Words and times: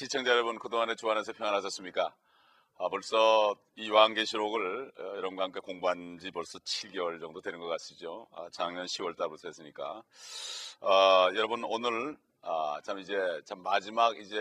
아, 0.00 0.02
시청자 0.02 0.30
여러분 0.30 0.58
그동안에 0.58 0.94
주 0.94 1.10
안에서 1.10 1.34
평안하셨습니까? 1.34 2.14
아, 2.78 2.88
벌써 2.88 3.54
이 3.76 3.90
요한계시록을 3.90 4.92
어, 4.98 5.02
여러분과 5.16 5.44
함께 5.44 5.60
공부한 5.60 6.18
지 6.18 6.30
벌써 6.30 6.58
7개월 6.58 7.20
정도 7.20 7.42
되는 7.42 7.58
것 7.58 7.66
같으시죠? 7.66 8.26
아, 8.32 8.48
작년 8.50 8.86
10월 8.86 9.14
달부터 9.14 9.48
했으니까. 9.48 10.02
아, 10.80 11.30
여러분 11.34 11.64
오늘 11.64 12.16
아, 12.40 12.80
참 12.82 12.98
이제 12.98 13.14
참 13.44 13.62
마지막 13.62 14.16
이제 14.18 14.38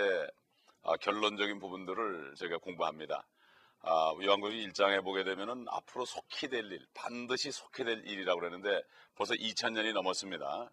아, 0.83 0.95
결론적인 0.95 1.59
부분들을 1.59 2.35
저희가 2.37 2.59
공부합니다. 2.59 3.27
아, 3.81 4.13
요한계시 4.23 4.65
1장에 4.69 5.03
보게 5.03 5.25
되면은 5.25 5.65
앞으로 5.67 6.05
속히 6.05 6.47
될 6.47 6.71
일, 6.71 6.87
반드시 6.93 7.51
속히 7.51 7.83
될 7.83 8.07
일이라고 8.07 8.39
그러는데 8.39 8.81
벌써 9.15 9.33
2000년이 9.33 9.91
넘었습니다. 9.91 10.71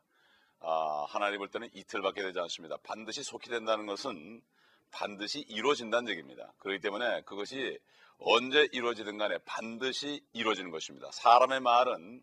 아, 0.61 1.07
하나님 1.09 1.39
볼 1.39 1.49
때는 1.49 1.71
이틀밖에 1.75 2.23
되지 2.23 2.39
않습니다. 2.39 2.77
반드시 2.85 3.25
속히 3.25 3.51
된다는 3.51 3.87
것은 3.87 4.43
반드시 4.91 5.41
이루어진다는 5.49 6.11
얘기입니다. 6.11 6.53
그렇기 6.59 6.81
때문에 6.81 7.23
그것이 7.23 7.79
언제 8.19 8.69
이루어지든 8.73 9.19
간에 9.19 9.39
반드시 9.45 10.25
이루어지는 10.33 10.71
것입니다. 10.71 11.11
사람의 11.13 11.61
말은 11.61 12.23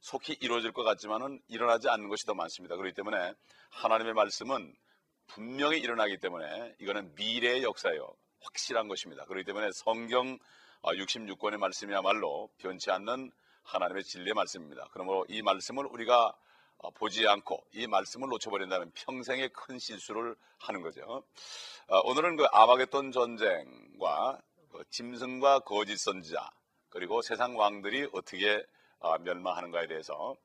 속히 0.00 0.36
이루어질 0.40 0.72
것 0.72 0.82
같지만은 0.82 1.40
일어나지 1.48 1.88
않는 1.88 2.08
것이 2.08 2.26
더 2.26 2.34
많습니다. 2.34 2.76
그렇기 2.76 2.94
때문에 2.94 3.34
하나님의 3.70 4.14
말씀은 4.14 4.74
분명히 5.26 5.78
일어나기 5.78 6.18
때문에 6.18 6.74
이거는 6.78 7.14
미래의 7.16 7.62
역사예요. 7.64 8.08
확실한 8.40 8.88
것입니다. 8.88 9.24
그렇기 9.24 9.44
때문에 9.44 9.70
성경 9.72 10.38
66권의 10.82 11.58
말씀이야말로 11.58 12.48
변치 12.58 12.90
않는 12.90 13.32
하나님의 13.64 14.04
진리의 14.04 14.34
말씀입니다. 14.34 14.88
그러므로 14.92 15.26
이 15.28 15.42
말씀을 15.42 15.86
우리가 15.86 16.28
어, 16.28 16.34
보지 16.94 17.26
않고 17.26 17.64
이 17.72 17.86
말씀을 17.86 18.28
놓쳐버린다면 18.28 18.92
평생의 18.94 19.50
큰 19.52 19.78
실수를 19.78 20.36
하는 20.58 20.82
거죠. 20.82 21.24
어, 21.88 21.98
오늘은 22.04 22.36
그 22.36 22.46
아마겟돈 22.46 23.12
전쟁과 23.12 24.40
그 24.72 24.84
짐승과 24.90 25.60
거짓 25.60 25.96
선지자 25.98 26.50
그리고 26.88 27.22
세상 27.22 27.56
왕들이 27.56 28.08
어떻게 28.12 28.64
어, 28.98 29.18
멸망하는가에 29.18 29.86
대해서 29.86 30.36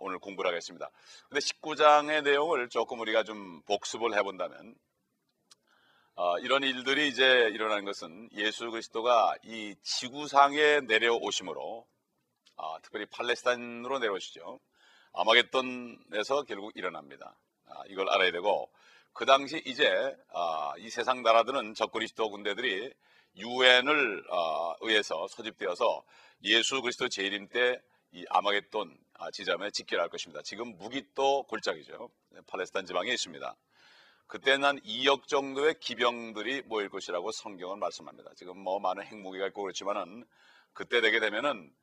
오늘 0.00 0.18
공부를 0.18 0.48
하겠습니다. 0.48 0.90
근데 1.28 1.40
19장의 1.40 2.22
내용을 2.22 2.70
조금 2.70 3.00
우리가 3.00 3.22
좀 3.22 3.60
복습을 3.62 4.14
해본다면 4.14 4.74
이런 6.40 6.62
일들이 6.62 7.08
이제 7.08 7.50
일어나는 7.52 7.84
것은 7.84 8.30
예수 8.32 8.70
그리스도가 8.70 9.34
이 9.42 9.74
지구상에 9.82 10.80
내려오심으로 10.80 11.86
특별히 12.82 13.04
팔레스타인으로 13.06 13.98
내려오시죠. 13.98 14.58
아마겟돈에서 15.12 16.42
결국 16.44 16.72
일어납니다. 16.74 17.36
아, 17.66 17.82
이걸 17.88 18.08
알아야 18.10 18.32
되고 18.32 18.70
그 19.12 19.26
당시 19.26 19.62
이제 19.66 19.86
아, 20.32 20.72
이 20.78 20.90
세상 20.90 21.22
나라들은 21.22 21.74
적그리스도 21.74 22.30
군대들이 22.30 22.92
유엔을 23.36 24.24
아, 24.30 24.74
의해서 24.80 25.26
소집되어서 25.28 26.04
예수 26.44 26.80
그리스도 26.82 27.08
재림 27.08 27.48
때 27.48 27.80
이 28.14 28.26
아마겟돈 28.28 28.94
아, 29.14 29.30
지점에 29.30 29.70
집결할 29.70 30.10
것입니다. 30.10 30.42
지금 30.42 30.76
무기또 30.76 31.44
골짜기죠. 31.44 32.10
팔레스타인 32.46 32.84
지방에 32.84 33.10
있습니다. 33.10 33.56
그때는 34.26 34.64
한 34.64 34.80
2억 34.80 35.26
정도의 35.28 35.78
기병들이 35.80 36.62
모일 36.62 36.90
것이라고 36.90 37.32
성경은 37.32 37.78
말씀합니다. 37.78 38.32
지금 38.36 38.58
뭐 38.58 38.80
많은 38.80 39.02
핵무기가 39.04 39.46
있고 39.48 39.62
그렇지만은 39.62 40.26
그때 40.74 41.00
되게 41.00 41.20
되면은 41.20 41.72
아, 41.72 41.81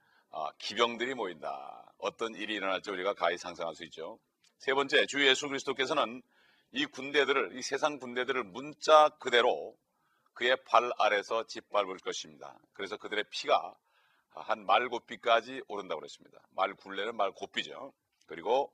기병들이 0.58 1.16
모인다. 1.16 1.94
어떤 1.98 2.36
일이 2.36 2.56
일어날지 2.56 2.92
우리가 2.92 3.14
가히 3.14 3.38
상상할 3.38 3.76
수 3.76 3.84
있죠. 3.86 4.20
세 4.58 4.74
번째, 4.74 5.06
주 5.06 5.26
예수 5.26 5.48
그리스도께서는 5.48 6.22
이 6.72 6.86
군대들을, 6.86 7.58
이 7.58 7.62
세상 7.62 7.98
군대들을 7.98 8.44
문자 8.44 9.10
그대로 9.20 9.76
그의 10.34 10.58
발 10.66 10.92
아래서 10.98 11.46
짓밟을 11.46 11.98
것입니다. 11.98 12.58
그래서 12.74 12.98
그들의 12.98 13.26
피가 13.30 13.76
한 14.32 14.66
말고삐까지 14.66 15.64
오른다고 15.68 16.00
그랬습니다. 16.00 16.40
말 16.52 16.74
굴레는 16.76 17.16
말 17.16 17.32
고삐죠. 17.32 17.92
그리고 18.28 18.72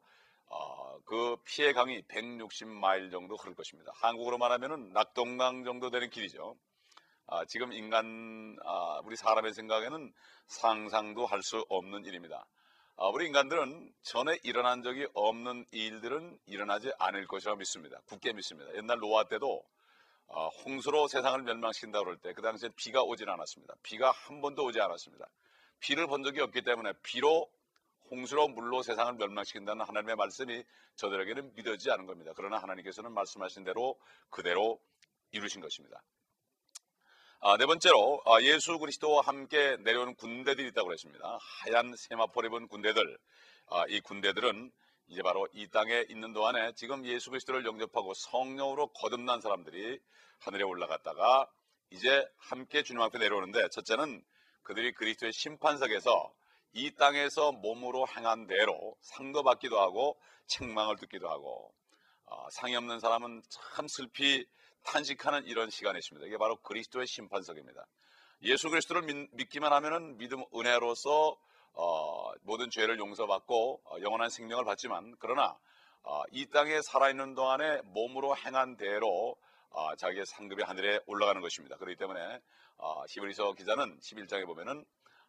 어, 0.48 1.00
그 1.06 1.38
피해 1.46 1.74
강이 1.74 2.04
160마일 2.04 3.12
정도 3.12 3.36
흐를 3.36 3.56
것입니다. 3.56 3.92
한국으로 3.96 4.38
말하면 4.38 4.92
낙동강 4.94 5.64
정도 5.64 5.90
되는 5.90 6.10
길이죠. 6.10 6.56
아, 7.28 7.44
지금 7.46 7.74
인간 7.74 8.56
아, 8.64 9.02
우리 9.04 9.16
사람의 9.16 9.54
생각에는 9.54 10.14
상상도 10.48 11.26
할 11.26 11.42
수 11.42 11.66
없는 11.70 12.06
일입니다. 12.06 12.46
아, 12.98 13.08
우리 13.08 13.26
인간들은 13.28 13.94
전에 14.04 14.38
일어난 14.44 14.82
적이 14.84 15.08
없는 15.14 15.66
일들은 15.72 16.38
일어나지 16.46 16.92
않을 17.00 17.28
것이라고 17.28 17.58
믿습니다. 17.60 18.00
굳게 18.08 18.34
믿습니다. 18.34 18.74
옛날 18.76 19.00
노아 19.00 19.24
때도 19.26 19.64
아, 20.30 20.48
홍수로 20.66 21.08
세상을 21.08 21.42
멸망시킨다 21.44 22.00
그럴 22.00 22.18
때 22.18 22.34
그 22.34 22.42
당시에 22.42 22.70
비가 22.76 23.02
오진 23.04 23.28
않았습니다. 23.30 23.76
비가 23.84 24.12
한 24.12 24.42
번도 24.42 24.64
오지 24.66 24.80
않았습니다. 24.82 25.28
비를 25.80 26.08
본 26.08 26.24
적이 26.24 26.42
없기 26.42 26.62
때문에 26.64 26.94
비로 27.04 27.50
홍수로 28.12 28.48
물로 28.50 28.82
세상을 28.84 29.14
멸망시킨다는 29.16 29.84
하나님의 29.86 30.16
말씀이 30.16 30.64
저들에게는 30.96 31.54
믿어지지 31.56 31.90
않은 31.92 32.06
겁니다. 32.06 32.32
그러나 32.36 32.58
하나님께서는 32.60 33.12
말씀하신 33.14 33.64
대로 33.64 34.00
그대로 34.30 34.80
이루신 35.32 35.60
것입니다. 35.62 36.02
아, 37.42 37.58
네 37.58 37.66
번째로 37.66 38.22
아, 38.26 38.42
예수 38.42 38.80
그리스도와 38.80 39.22
함께 39.22 39.78
내려오는 39.84 40.16
군대들이 40.16 40.70
있다고 40.70 40.88
그랬습니다. 40.88 41.38
하얀 41.42 41.94
세마포를 41.96 42.50
입은 42.50 42.68
군대들. 42.68 43.18
아, 43.68 43.86
이 43.88 44.00
군대들은 44.00 44.72
이제 45.08 45.22
바로 45.22 45.48
이 45.54 45.68
땅에 45.68 46.06
있는 46.10 46.34
동안에 46.34 46.74
지금 46.76 47.06
예수 47.06 47.30
그리스도를 47.30 47.66
영접하고 47.66 48.14
성령으로 48.16 48.88
거듭난 48.88 49.42
사람들이 49.42 50.00
하늘에 50.40 50.64
올라갔다가 50.64 51.48
이제 51.92 52.26
함께 52.38 52.82
주님 52.82 53.02
앞에 53.02 53.20
내려오는데 53.20 53.70
첫째는 53.70 54.24
그들이 54.64 54.94
그리스도의 54.94 55.32
심판석에서 55.32 56.34
이 56.74 56.92
땅에서 56.96 57.52
몸으로 57.52 58.08
행한 58.16 58.48
대로 58.48 58.96
상도 59.02 59.44
받기도 59.44 59.80
하고 59.80 60.18
책망을 60.48 60.96
듣기도 60.98 61.30
하고 61.30 61.72
어, 62.26 62.48
상이 62.50 62.76
없는 62.76 63.00
사람은 63.00 63.44
참 63.50 63.88
슬피 63.88 64.46
탄식하는 64.86 65.46
이런 65.46 65.70
시간이 65.70 65.98
있습니다. 66.00 66.28
이게 66.28 66.38
바로 66.38 66.56
그리스도의 66.58 67.08
심판석입니다. 67.08 67.86
예수 68.44 68.70
그리스도를 68.70 69.02
믿, 69.04 69.50
기만 69.50 69.74
하면은 69.74 70.18
믿음 70.18 70.44
은혜로서 70.54 71.38
어, 71.74 72.32
모든 72.44 72.70
죄를 72.70 73.00
용서받고 73.00 73.82
어, 73.84 73.98
영원한 74.02 74.30
생명을 74.30 74.64
받지만 74.64 75.16
그러나 75.20 75.58
어, 76.04 76.24
이 76.32 76.46
땅에 76.48 76.82
살아있는 76.82 77.34
동안에 77.36 77.82
몸으로 77.86 78.36
행한 78.38 78.78
대로 78.78 79.36
어, 79.72 79.96
자기의 79.96 80.26
상급이 80.26 80.64
하늘에 80.64 81.00
올라가는 81.06 81.42
것입니다. 81.42 81.76
그렇기 81.78 81.98
때문에 81.98 82.40
어, 82.78 83.04
히브리서 83.10 83.54
기자는 83.54 84.00
11장에 84.00 84.46
보면은 84.46 84.86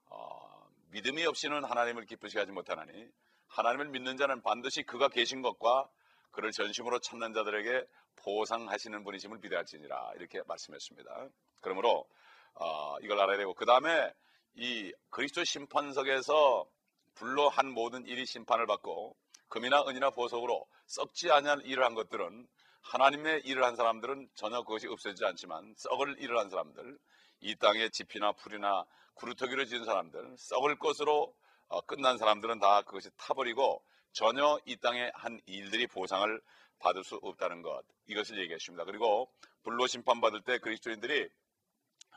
어, 0.09 0.69
믿음이 0.91 1.25
없이는 1.27 1.65
하나님을 1.65 2.05
기쁘시게 2.05 2.39
하지 2.41 2.53
못하나니 2.53 3.09
하나님을 3.49 3.89
믿는 3.89 4.17
자는 4.17 4.43
반드시 4.43 4.83
그가 4.83 5.09
계신 5.09 5.43
것과 5.43 5.89
그를 6.37 6.53
전심으로 6.53 6.99
찾는 6.99 7.33
자들에게 7.33 7.87
보상하시는 8.17 9.05
분이심을 9.05 9.41
비대할지니라 9.41 10.13
이렇게 10.17 10.43
말씀했습니다. 10.47 11.29
그러므로 11.63 12.07
어, 12.53 12.97
이걸 13.01 13.19
알아야 13.21 13.39
되고 13.39 13.55
그 13.55 13.65
다음에 13.65 14.13
이 14.55 14.93
그리스도 15.09 15.45
심판석에서 15.45 16.67
불로 17.15 17.49
한 17.49 17.71
모든 17.71 18.07
일이 18.07 18.27
심판을 18.27 18.67
받고 18.67 19.17
금이나 19.49 19.85
은이나 19.89 20.11
보석으로 20.11 20.67
썩지 20.87 21.31
아니한 21.31 21.63
일을 21.63 21.83
한 21.83 21.95
것들은 21.95 22.47
하나님의 22.83 23.41
일을 23.47 23.65
한 23.65 23.75
사람들은 23.75 24.29
전혀 24.35 24.63
그것이 24.63 24.89
없어지지 24.89 25.25
않지만 25.25 25.75
썩을 25.79 26.21
일을 26.21 26.39
한 26.39 26.51
사람들 26.51 26.99
이 27.41 27.57
땅에 27.57 27.89
지피나 27.89 28.33
풀이나 28.33 28.85
구루터기를 29.15 29.65
지은 29.65 29.87
사람들 29.87 30.37
썩을 30.37 30.79
것으로 30.79 31.35
어, 31.69 31.81
끝난 31.81 32.19
사람들은 32.19 32.59
다 32.59 32.83
그것이 32.83 33.09
타버리고 33.17 33.83
전혀 34.17 34.59
이 34.65 34.77
땅에 34.77 35.11
한 35.13 35.39
일들이 35.45 35.87
보상을 35.87 36.41
받을 36.79 37.05
수 37.05 37.17
없다는 37.17 37.61
것 37.61 37.85
이것을 38.07 38.41
얘기했습니다. 38.41 38.87
그리고 38.87 39.31
불로 39.63 39.87
심판받을 39.87 40.41
때 40.41 40.57
그리스도인들이 40.59 41.29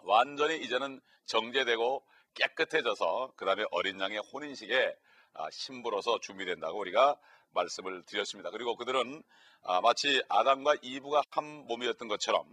완전히 0.04 0.64
이제는 0.64 1.02
정제되고 1.26 2.06
깨끗해져서 2.36 3.34
그 3.36 3.46
다음에 3.46 3.66
어린 3.72 4.00
양의 4.00 4.20
혼인식에 4.32 4.96
아, 5.34 5.50
신부로서 5.52 6.22
준비된다고 6.22 6.80
우리가 6.80 7.18
말씀을 7.52 8.04
드렸습니다. 8.06 8.50
그리고 8.50 8.78
그들은 8.78 9.22
아, 9.64 9.82
마치 9.82 10.24
아담과 10.30 10.76
이브가 10.82 11.24
한 11.32 11.68
몸이었던 11.68 12.08
것처럼 12.08 12.48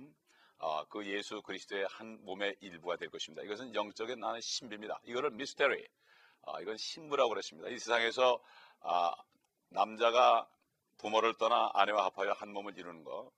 아, 0.59 0.85
그 0.89 1.07
예수 1.07 1.41
그리스도의 1.43 1.87
한 1.89 2.19
몸의 2.25 2.57
일부가 2.63 2.97
될 2.97 3.11
것입니다. 3.11 3.45
이것은 3.45 3.77
영적인 3.77 4.19
나는 4.19 4.41
신비입니다. 4.41 5.03
이거를 5.05 5.31
미스테리, 5.31 5.87
이건 6.63 6.77
신부라고 6.77 7.29
그랬습니다. 7.29 7.69
이 7.69 7.79
세상에서 7.79 8.41
남자가 9.69 10.49
부모를 10.99 11.35
떠나 11.35 11.71
아내와 11.75 12.07
합하여 12.07 12.33
한 12.33 12.53
몸을 12.53 12.77
이루는 12.79 13.05
것 13.05 13.31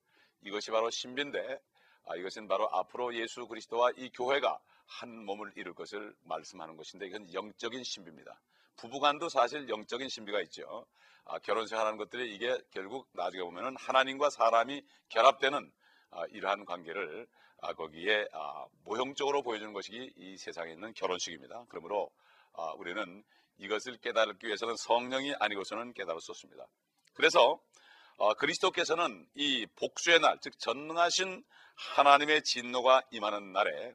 이것이 0.42 0.70
바로 0.70 0.90
신비인데 0.90 1.60
아, 2.06 2.16
이것은 2.16 2.48
바로 2.48 2.68
앞으로 2.72 3.14
예수 3.14 3.46
그리스도와 3.46 3.90
이 3.96 4.10
교회가 4.10 4.58
한 4.86 5.24
몸을 5.24 5.52
이룰 5.56 5.74
것을 5.74 6.14
말씀하는 6.22 6.76
것인데 6.76 7.06
이건 7.06 7.32
영적인 7.32 7.84
신비입니다. 7.84 8.40
부부간도 8.76 9.28
사실 9.28 9.68
영적인 9.68 10.08
신비가 10.08 10.40
있죠. 10.42 10.86
아, 11.26 11.38
결혼생활하는 11.40 11.98
것들이 11.98 12.34
이게 12.34 12.58
결국 12.70 13.08
나중에 13.12 13.42
보면은 13.42 13.76
하나님과 13.76 14.30
사람이 14.30 14.82
결합되는 15.10 15.70
아, 16.10 16.24
이러한 16.30 16.64
관계를 16.64 17.26
아, 17.60 17.74
거기에 17.74 18.26
아, 18.32 18.66
모형적으로 18.84 19.42
보여주는 19.42 19.72
것이 19.74 20.12
이 20.16 20.36
세상에 20.38 20.72
있는 20.72 20.94
결혼식입니다. 20.94 21.66
그러므로 21.68 22.10
아, 22.54 22.72
우리는 22.78 23.22
이것을 23.58 23.98
깨달기 23.98 24.46
위해서는 24.46 24.76
성령이 24.76 25.34
아니고서는 25.38 25.92
깨달을 25.92 26.20
수 26.20 26.32
없습니다. 26.32 26.66
그래서 27.14 27.60
어, 28.16 28.34
그리스도께서는 28.34 29.26
이 29.34 29.66
복수의 29.76 30.20
날, 30.20 30.38
즉 30.40 30.58
전능하신 30.58 31.44
하나님의 31.76 32.42
진노가 32.42 33.02
임하는 33.10 33.52
날에 33.52 33.94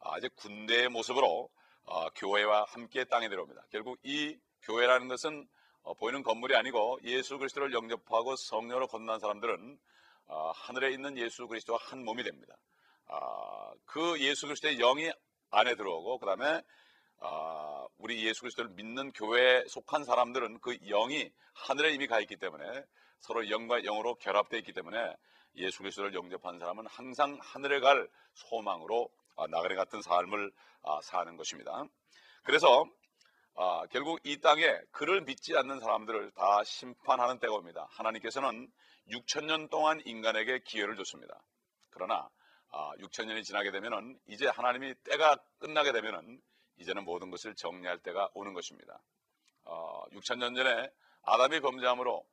아, 0.00 0.18
이제 0.18 0.28
군대의 0.36 0.88
모습으로 0.88 1.50
어, 1.84 2.10
교회와 2.10 2.64
함께 2.68 3.04
땅에 3.04 3.28
내려옵니다. 3.28 3.64
결국 3.70 3.98
이 4.02 4.36
교회라는 4.62 5.08
것은 5.08 5.46
어, 5.82 5.94
보이는 5.94 6.22
건물이 6.22 6.56
아니고 6.56 6.98
예수 7.04 7.38
그리스도를 7.38 7.72
영접하고 7.72 8.36
성령으로 8.36 8.86
건넌 8.88 9.18
사람들은 9.18 9.78
어, 10.26 10.52
하늘에 10.54 10.92
있는 10.92 11.16
예수 11.18 11.46
그리스도와 11.46 11.78
한 11.80 12.04
몸이 12.04 12.22
됩니다. 12.22 12.56
아, 13.06 13.72
그 13.84 14.20
예수 14.20 14.46
그리스도의 14.46 14.76
영이 14.76 15.10
안에 15.50 15.74
들어오고 15.74 16.18
그 16.18 16.26
다음에 16.26 16.62
아, 17.20 17.86
우리 17.98 18.26
예수 18.26 18.40
그리스도를 18.40 18.70
믿는 18.70 19.12
교회에 19.12 19.64
속한 19.68 20.04
사람들은 20.04 20.60
그 20.60 20.76
영이 20.78 21.30
하늘에 21.54 21.92
이미 21.92 22.06
가 22.06 22.18
있기 22.20 22.36
때문에 22.36 22.64
서로 23.20 23.50
영과 23.50 23.80
영으로 23.82 24.14
결합되어 24.16 24.58
있기 24.60 24.72
때문에 24.72 25.14
예수 25.56 25.78
그리스도를 25.78 26.14
영접한 26.14 26.58
사람은 26.58 26.86
항상 26.86 27.38
하늘에 27.42 27.80
갈 27.80 28.08
소망으로 28.34 29.10
아, 29.36 29.46
나그네 29.48 29.74
같은 29.74 30.00
삶을 30.00 30.50
아, 30.82 31.00
사는 31.02 31.36
것입니다. 31.36 31.84
그래서 32.42 32.86
아, 33.56 33.84
결국 33.90 34.20
이 34.24 34.40
땅에 34.40 34.80
그를 34.90 35.22
믿지 35.22 35.54
않는 35.56 35.80
사람들을 35.80 36.30
다 36.32 36.64
심판하는 36.64 37.38
때가 37.38 37.52
옵니다. 37.52 37.86
하나님께서는 37.90 38.70
6천 39.10 39.44
년 39.44 39.68
동안 39.68 40.00
인간에게 40.06 40.60
기회를 40.64 40.96
줬습니다. 40.96 41.42
그러나 41.90 42.30
아, 42.70 42.92
6천 43.00 43.26
년이 43.26 43.42
지나게 43.44 43.70
되면은 43.72 44.18
이제 44.28 44.46
하나님이 44.46 44.94
때가 45.04 45.36
끝나게 45.58 45.92
되면은 45.92 46.40
이제는 46.80 47.04
모든 47.04 47.30
것을 47.30 47.54
정리할 47.54 47.98
때가 47.98 48.30
오는 48.34 48.52
것입니다. 48.54 49.00
어, 49.64 50.04
6천 50.12 50.38
년 50.38 50.54
전에 50.54 50.90
아담이 51.22 51.60
범죄함으로 51.60 52.24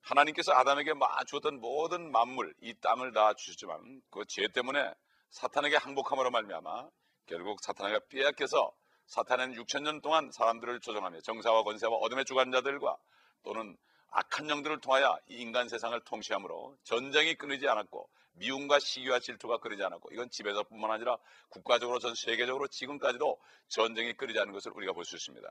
하나님께서 0.00 0.52
아담에게 0.52 0.94
막 0.94 1.24
주었던 1.26 1.60
모든 1.60 2.10
만물 2.10 2.54
이 2.60 2.74
땅을 2.80 3.12
다 3.12 3.34
주셨지만 3.34 4.02
그 4.10 4.24
죄 4.26 4.48
때문에 4.48 4.92
사탄에게 5.30 5.76
항복함으로 5.76 6.30
말미암아 6.30 6.88
결국 7.26 7.62
사탄에게 7.62 8.00
빼앗겨서 8.10 8.72
사탄은 9.06 9.52
6천 9.54 9.82
년 9.82 10.00
동안 10.00 10.30
사람들을 10.32 10.80
조종하며 10.80 11.20
정사와 11.20 11.62
권세와 11.62 11.94
어둠의 11.96 12.24
주관자들과 12.24 12.96
또는 13.44 13.76
악한 14.12 14.48
영들을 14.48 14.80
통하여 14.80 15.18
이 15.28 15.36
인간 15.36 15.68
세상을 15.68 15.98
통치함으로 16.04 16.76
전쟁이 16.84 17.34
끊이지 17.34 17.66
않았고 17.68 18.08
미움과 18.34 18.78
시기와 18.78 19.20
질투가 19.20 19.58
끊이지 19.58 19.82
않았고 19.82 20.10
이건 20.12 20.30
집에서뿐만 20.30 20.90
아니라 20.90 21.18
국가적으로 21.48 21.98
전 21.98 22.14
세계적으로 22.14 22.68
지금까지도 22.68 23.38
전쟁이 23.68 24.12
끊이지 24.14 24.38
않은 24.38 24.52
것을 24.52 24.72
우리가 24.74 24.92
볼 24.92 25.04
수 25.04 25.16
있습니다. 25.16 25.48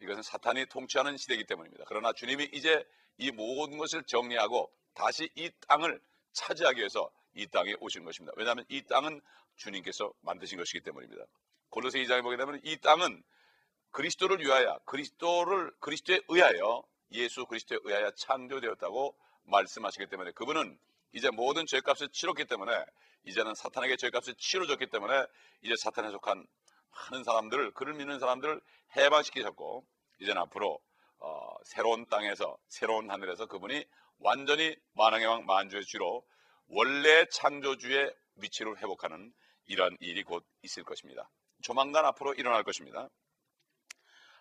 이것은 0.00 0.22
사탄이 0.22 0.66
통치하는 0.66 1.16
시대이기 1.16 1.44
때문입니다. 1.46 1.84
그러나 1.88 2.12
주님이 2.12 2.50
이제 2.52 2.84
이 3.18 3.30
모든 3.30 3.78
것을 3.78 4.02
정리하고 4.04 4.70
다시 4.94 5.30
이 5.34 5.50
땅을 5.68 6.00
차지하기 6.32 6.78
위해서 6.78 7.10
이 7.34 7.46
땅에 7.46 7.74
오신 7.80 8.04
것입니다. 8.04 8.32
왜냐하면 8.36 8.64
이 8.68 8.82
땅은 8.82 9.20
주님께서 9.56 10.12
만드신 10.20 10.58
것이기 10.58 10.80
때문입니다. 10.80 11.24
골로새 11.70 11.98
2장에 12.02 12.22
보게 12.22 12.36
되면 12.36 12.60
이 12.62 12.76
땅은 12.78 13.22
그리스도를 13.90 14.40
위하여 14.40 14.78
그리스도를 14.84 15.72
그리스도에 15.80 16.20
의하여 16.28 16.82
예수 17.12 17.46
그리스도에 17.46 17.78
의하여 17.82 18.10
창조되었다고 18.12 19.16
말씀하시기 19.44 20.06
때문에 20.06 20.32
그분은 20.32 20.78
이제 21.12 21.30
모든 21.30 21.66
죄값을 21.66 22.08
치렀기 22.08 22.46
때문에 22.46 22.72
이제는 23.24 23.54
사탄에게 23.54 23.96
죄값을 23.96 24.34
치러줬기 24.34 24.86
때문에 24.86 25.24
이제 25.62 25.74
사탄에 25.76 26.10
속한 26.10 26.46
많은 26.90 27.24
사람들을 27.24 27.72
그를 27.72 27.94
믿는 27.94 28.18
사람들을 28.18 28.60
해방시키셨고 28.96 29.84
이제는 30.20 30.40
앞으로 30.42 30.80
어, 31.18 31.54
새로운 31.64 32.06
땅에서 32.06 32.56
새로운 32.68 33.10
하늘에서 33.10 33.46
그분이 33.46 33.84
완전히 34.18 34.76
만왕의 34.94 35.26
왕 35.26 35.46
만주의 35.46 35.84
주로 35.84 36.24
원래 36.68 37.26
창조주의 37.26 38.14
위치를 38.36 38.78
회복하는 38.78 39.32
이러한 39.66 39.96
일이 40.00 40.22
곧 40.22 40.44
있을 40.62 40.84
것입니다. 40.84 41.28
조만간 41.62 42.04
앞으로 42.04 42.34
일어날 42.34 42.62
것입니다. 42.62 43.08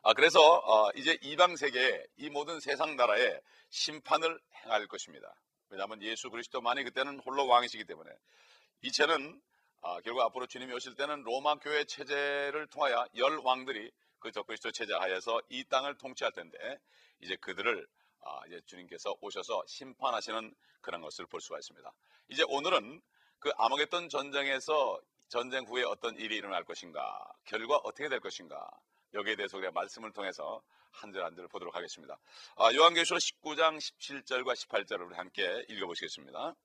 아, 0.07 0.13
그래서 0.13 0.39
어, 0.39 0.91
이제 0.95 1.17
이방 1.23 1.55
세계에 1.55 2.05
이 2.17 2.29
모든 2.29 2.59
세상 2.59 2.95
나라에 2.95 3.41
심판을 3.71 4.39
행할 4.53 4.85
것입니다. 4.85 5.33
왜냐하면 5.69 5.99
예수 6.03 6.29
그리스도만이 6.29 6.83
그때는 6.83 7.17
홀로 7.21 7.47
왕이시기 7.47 7.85
때문에 7.85 8.11
이체는 8.83 9.41
아, 9.81 9.99
결국 10.01 10.21
앞으로 10.21 10.45
주님이 10.45 10.73
오실 10.73 10.93
때는 10.93 11.23
로마 11.23 11.55
교회 11.55 11.85
체제를 11.85 12.67
통하여 12.67 13.07
열 13.15 13.37
왕들이 13.37 13.91
그 14.19 14.31
적그리스도 14.31 14.71
체제 14.73 14.93
하에서 14.93 15.41
이 15.49 15.63
땅을 15.63 15.97
통치할 15.97 16.33
텐데 16.33 16.55
이제 17.21 17.35
그들을 17.37 17.87
아, 18.25 18.41
이제 18.45 18.61
주님께서 18.67 19.15
오셔서 19.21 19.63
심판하시는 19.65 20.53
그런 20.81 21.01
것을 21.01 21.25
볼 21.25 21.41
수가 21.41 21.57
있습니다. 21.57 21.91
이제 22.29 22.43
오늘은 22.47 23.01
그 23.39 23.49
아마겟돈 23.57 24.09
전쟁에서 24.09 25.01
전쟁 25.29 25.65
후에 25.65 25.81
어떤 25.81 26.15
일이 26.17 26.35
일어날 26.35 26.63
것인가, 26.63 27.33
결과 27.45 27.77
어떻게 27.77 28.07
될 28.07 28.19
것인가, 28.19 28.69
여기에 29.15 29.35
대해서 29.35 29.57
우리가 29.57 29.71
말씀을 29.71 30.11
통해서 30.11 30.61
한 30.91 31.11
절 31.11 31.23
한 31.23 31.35
절을 31.35 31.49
보도록 31.49 31.75
하겠습니다. 31.75 32.17
아, 32.57 32.73
요한계시록 32.73 33.19
19장 33.19 33.77
17절과 33.77 34.53
18절을 34.55 35.07
우리 35.07 35.15
함께 35.15 35.65
읽어보시겠습니다. 35.69 36.55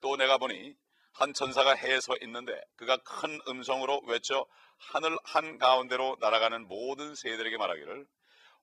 또 0.00 0.16
내가 0.16 0.38
보니 0.38 0.74
한 1.12 1.32
천사가 1.34 1.74
해에 1.74 2.00
서 2.00 2.14
있는데 2.22 2.60
그가 2.76 2.96
큰 2.98 3.40
음성으로 3.48 4.02
외쳐 4.06 4.46
하늘 4.78 5.16
한 5.24 5.58
가운데로 5.58 6.16
날아가는 6.20 6.66
모든 6.68 7.14
새들에게 7.14 7.56
말하기를 7.56 8.06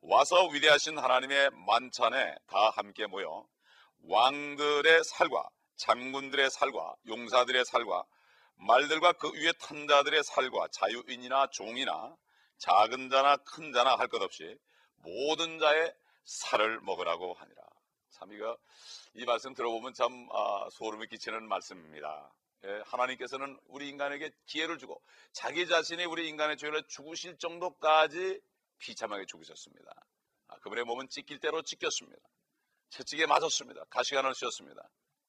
와서 0.02 0.48
위대하신 0.48 0.98
하나님의 0.98 1.50
만찬에 1.68 2.36
다 2.48 2.70
함께 2.72 3.08
모여 3.08 3.46
왕들의 4.04 5.04
살과 5.04 5.50
장군들의 5.78 6.50
살과 6.52 6.96
용사들의 7.08 7.66
살과 7.66 8.04
말들과 8.58 9.14
그 9.14 9.32
위에 9.34 9.52
탄 9.60 9.88
자들의 9.88 10.24
살과 10.24 10.68
자유인이나 10.72 11.48
종이나 11.52 12.16
작은 12.58 13.10
자나 13.10 13.38
큰 13.38 13.72
자나 13.74 13.96
할 13.96 14.08
것 14.08 14.22
없이 14.22 14.58
모든 14.98 15.60
자의 15.60 15.94
살을 16.26 16.82
먹으라고 16.82 17.34
하니라. 17.34 17.62
참 18.12 18.32
이거 18.34 18.58
이 19.14 19.26
말씀 19.26 19.54
들어보면 19.54 19.94
참 19.94 20.28
아, 20.32 20.68
소름이 20.72 21.08
끼치는 21.08 21.48
말씀입니다. 21.48 22.32
예, 22.64 22.82
하나님께서는 22.86 23.60
우리 23.68 23.90
인간에게 23.90 24.32
기회를 24.48 24.78
주고 24.80 25.02
자기 25.34 25.68
자신이 25.68 26.06
우리 26.06 26.28
인간의 26.30 26.58
죄를 26.58 26.84
죽으실 26.88 27.38
정도까지 27.38 28.42
비참하게 28.80 29.26
죽으셨습니다. 29.26 29.92
아, 30.48 30.58
그분의 30.60 30.86
몸은 30.86 31.10
찢길 31.10 31.40
대로 31.40 31.62
찢겼습니다. 31.62 32.22
채찍에 32.90 33.26
맞았습니다. 33.28 33.84
가시관을 33.90 34.34
씌었습니다. 34.34 34.82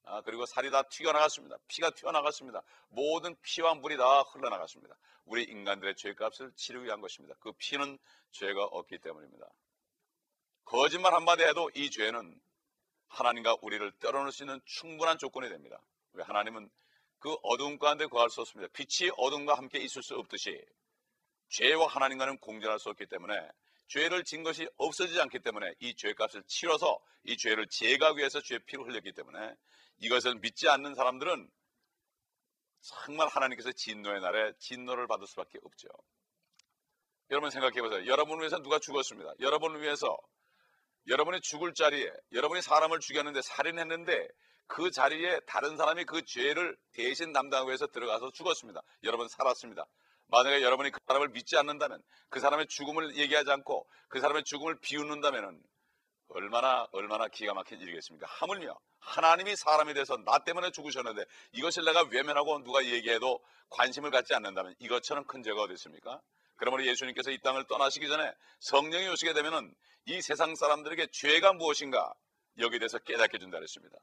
아, 0.07 0.23
그리고 0.23 0.47
살이 0.47 0.71
다 0.71 0.83
튀어나갔습니다. 0.85 1.57
피가 1.67 1.91
튀어나갔습니다. 1.91 2.63
모든 2.89 3.35
피와 3.43 3.75
물이 3.75 3.97
다 3.97 4.23
흘러나갔습니다. 4.23 4.97
우리 5.25 5.43
인간들의 5.43 5.97
죄값을 5.97 6.53
치르기 6.55 6.87
위한 6.87 7.01
것입니다. 7.01 7.35
그 7.41 7.53
피는 7.53 7.99
죄가 8.31 8.65
없기 8.65 8.99
때문입니다. 8.99 9.47
거짓말 10.65 11.13
한마디 11.13 11.43
해도 11.43 11.71
이 11.75 11.91
죄는 11.91 12.41
하나님과 13.09 13.57
우리를 13.63 13.93
떨어놓을 13.99 14.31
수 14.31 14.45
있는 14.45 14.61
충분한 14.65 15.19
조건이 15.19 15.49
됩니다. 15.49 15.81
왜 16.13 16.23
하나님은 16.23 16.71
그 17.19 17.37
어두운 17.43 17.79
가운데 17.79 18.07
구할 18.07 18.31
수 18.31 18.41
없습니다. 18.43 18.71
빛이 18.73 19.11
어둠과 19.17 19.55
함께 19.55 19.79
있을 19.79 20.05
수 20.05 20.15
없듯이 20.15 20.65
죄와 21.49 21.89
하나님과는 21.89 22.39
공존할 22.39 22.79
수 22.79 22.91
없기 22.91 23.07
때문에 23.07 23.35
죄를 23.89 24.25
진 24.25 24.43
것이 24.43 24.69
없어지지 24.77 25.21
않기 25.21 25.41
때문에 25.41 25.73
이 25.81 25.95
죄값을 25.95 26.43
치러서 26.47 26.99
이 27.25 27.37
죄를 27.37 27.67
제거하기 27.69 28.19
위해서 28.19 28.41
죄의 28.41 28.61
피를 28.67 28.87
흘렸기 28.87 29.13
때문에 29.13 29.55
이것을 29.99 30.37
믿지 30.37 30.69
않는 30.69 30.95
사람들은 30.95 31.49
정말 32.81 33.29
하나님께서 33.29 33.73
진노의 33.73 34.21
날에 34.21 34.53
진노를 34.59 35.07
받을 35.07 35.27
수밖에 35.27 35.59
없죠. 35.63 35.89
여러분 37.31 37.51
생각해 37.51 37.81
보세요. 37.81 38.07
여러분을 38.07 38.41
위해서 38.41 38.61
누가 38.63 38.79
죽었습니다. 38.79 39.35
여러분을 39.41 39.83
위해서 39.83 40.17
여러분이 41.09 41.41
죽을 41.41 41.75
자리에 41.75 42.11
여러분이 42.33 42.63
사람을 42.63 43.01
죽였는데 43.01 43.43
살인했는데 43.43 44.29
그 44.67 44.91
자리에 44.91 45.41
다른 45.47 45.77
사람이 45.77 46.05
그 46.05 46.25
죄를 46.25 46.77
대신 46.93 47.33
담당하기 47.33 47.69
위해서 47.69 47.87
들어가서 47.87 48.33
죽었습니다. 48.33 48.83
여러분 49.05 49.29
살았습니다. 49.29 49.85
만약에 50.29 50.63
여러분이 50.63 50.91
그 50.91 51.01
사람을 51.07 51.29
믿지 51.29 51.57
않는다면 51.57 52.03
그 52.29 52.41
사람의 52.41 52.67
죽음을 52.67 53.17
얘기하지 53.17 53.51
않고 53.51 53.87
그 54.09 54.21
사람의 54.21 54.45
죽음을 54.45 54.79
비웃는다면 54.81 55.63
얼마나 56.29 56.89
얼마나 56.93 57.29
기가 57.29 57.55
막힌 57.55 57.81
일이겠습니까? 57.81 58.27
하물며 58.29 58.77
하나님이 58.99 59.55
사람이 59.55 59.95
돼서 59.95 60.17
나 60.25 60.39
때문에 60.39 60.71
죽으셨는데 60.73 61.25
이것을 61.53 61.85
내가 61.85 62.03
외면하고 62.11 62.63
누가 62.65 62.85
얘기해도 62.85 63.41
관심을 63.71 64.11
갖지 64.11 64.35
않는다면 64.35 64.75
이것처럼 64.81 65.25
큰 65.25 65.43
죄가 65.43 65.63
어디 65.63 65.75
있습니까? 65.75 66.21
그러므로 66.57 66.85
예수님께서 66.87 67.31
이 67.31 67.39
땅을 67.39 67.67
떠나시기 67.67 68.09
전에 68.09 68.33
성령이 68.61 69.09
오시게 69.09 69.35
되면은 69.35 69.75
이 70.07 70.21
세상 70.23 70.55
사람들에게 70.55 71.09
죄가 71.13 71.53
무엇인가 71.53 72.13
여기에 72.59 72.79
대해서 72.79 72.99
깨닫게 72.99 73.39
준다 73.39 73.59
그랬습니다. 73.59 73.97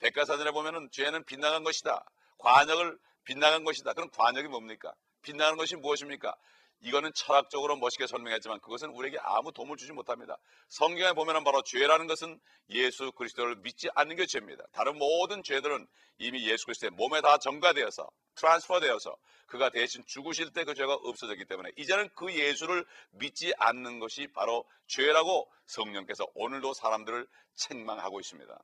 백과사전에 0.00 0.50
보면은 0.52 0.88
죄는 0.90 1.24
빗나간 1.24 1.64
것이다. 1.64 2.04
관역을 2.38 2.98
빗나간 3.24 3.64
것이다. 3.64 3.92
그럼 3.92 4.08
관역이 4.10 4.48
뭡니까? 4.48 4.94
빗나가는 5.28 5.58
것이 5.58 5.76
무엇입니까? 5.76 6.34
이거는 6.80 7.12
철학적으로 7.12 7.76
멋있게 7.76 8.06
설명했지만 8.06 8.60
그것은 8.60 8.90
우리에게 8.90 9.18
아무 9.20 9.52
도움을 9.52 9.76
주지 9.76 9.92
못합니다. 9.92 10.38
성경에 10.68 11.12
보면 11.12 11.42
바로 11.44 11.62
죄라는 11.62 12.06
것은 12.06 12.40
예수 12.70 13.12
그리스도를 13.12 13.56
믿지 13.56 13.88
않는 13.94 14.16
게 14.16 14.26
죄입니다. 14.26 14.64
다른 14.72 14.96
모든 14.96 15.42
죄들은 15.42 15.86
이미 16.18 16.48
예수 16.48 16.66
그리스도의 16.66 16.92
몸에 16.92 17.20
다 17.20 17.38
전가되어서 17.38 18.08
트랜스퍼되어서 18.36 19.16
그가 19.46 19.70
대신 19.70 20.04
죽으실 20.06 20.52
때 20.52 20.64
그 20.64 20.74
죄가 20.74 20.94
없어졌기 20.94 21.46
때문에 21.46 21.72
이제는 21.76 22.10
그 22.14 22.32
예수를 22.32 22.86
믿지 23.10 23.52
않는 23.58 23.98
것이 23.98 24.28
바로 24.28 24.64
죄라고 24.86 25.50
성령께서 25.66 26.26
오늘도 26.34 26.74
사람들을 26.74 27.26
책망하고 27.56 28.20
있습니다. 28.20 28.62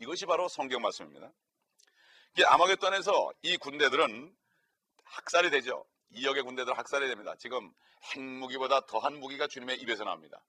이것이 0.00 0.26
바로 0.26 0.48
성경 0.48 0.80
말씀입니다. 0.82 1.32
아마겟돈에서 2.46 3.32
이 3.42 3.56
군대들은 3.56 4.36
학살이 5.04 5.50
되죠. 5.50 5.84
2억의 6.12 6.44
군대들 6.44 6.76
학살이 6.76 7.08
됩니다. 7.08 7.34
지금 7.38 7.72
핵무기보다 8.14 8.86
더한 8.86 9.18
무기가 9.18 9.46
주님의 9.46 9.78
입에서 9.80 10.04
나옵니다. 10.04 10.42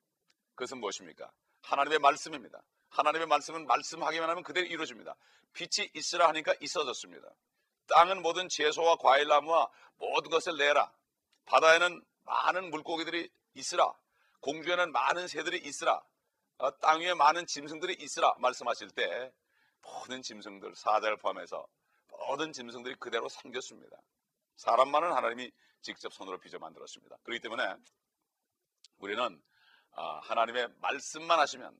그것은 0.55 0.79
무엇입니까? 0.79 1.31
하나님의 1.61 1.99
말씀입니다. 1.99 2.61
하나님의 2.89 3.27
말씀은 3.27 3.67
말씀하기만 3.67 4.29
하면 4.29 4.43
그대로 4.43 4.65
이루어집니다. 4.67 5.15
빛이 5.53 5.89
있으라 5.93 6.27
하니까 6.29 6.53
있어졌습니다. 6.61 7.27
땅은 7.87 8.21
모든 8.21 8.47
채소와 8.49 8.97
과일나무와 8.97 9.69
모든 9.97 10.31
것을 10.31 10.57
내라. 10.57 10.91
바다에는 11.45 12.03
많은 12.23 12.69
물고기들이 12.71 13.29
있으라. 13.53 13.93
공주에는 14.41 14.91
많은 14.91 15.27
새들이 15.27 15.57
있으라. 15.57 16.01
어, 16.57 16.71
땅 16.79 17.01
위에 17.01 17.13
많은 17.13 17.45
짐승들이 17.47 17.95
있으라. 17.99 18.33
말씀하실 18.39 18.91
때 18.91 19.31
모든 19.81 20.21
짐승들, 20.21 20.75
사자를 20.75 21.17
포함해서 21.17 21.67
모든 22.27 22.53
짐승들이 22.53 22.95
그대로 22.95 23.27
생겼습니다. 23.29 23.97
사람만은 24.55 25.11
하나님이 25.11 25.51
직접 25.81 26.13
손으로 26.13 26.39
빚어 26.39 26.59
만들었습니다. 26.59 27.17
그렇기 27.23 27.41
때문에 27.41 27.63
우리는 28.97 29.41
아, 29.91 30.19
하나님의 30.23 30.69
말씀만 30.81 31.39
하시면 31.39 31.77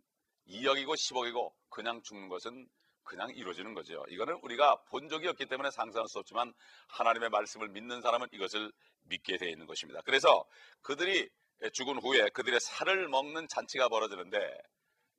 2억이고 0.48 0.94
10억이고 0.94 1.53
그냥 1.70 2.01
죽는 2.03 2.29
것은 2.29 2.67
그냥 3.03 3.29
이루어지는 3.32 3.74
거죠. 3.74 4.03
이거는 4.10 4.39
우리가 4.41 4.84
본 4.86 5.10
적이 5.10 5.27
없기 5.29 5.46
때문에 5.46 5.70
상상할 5.72 6.08
수 6.08 6.20
없지만 6.20 6.53
하나님의 6.88 7.29
말씀을 7.29 7.70
믿는 7.70 8.01
사람은 8.01 8.27
이것을 8.32 8.72
믿게 9.03 9.38
되어 9.38 9.50
있는 9.50 9.67
것입니다. 9.67 10.01
그래서 10.05 10.46
그들이 10.82 11.29
죽은 11.74 12.00
후에 12.00 12.29
그들의 12.29 12.60
살을 12.60 13.08
먹는 13.08 13.48
잔치가 13.48 13.89
벌어지는데 13.89 14.38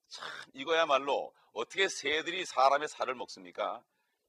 참 0.08 0.28
이거야말로 0.54 1.32
어떻게 1.52 1.88
새들이 1.88 2.44
사람의 2.44 2.88
살을 2.88 3.14
먹습니까? 3.14 3.82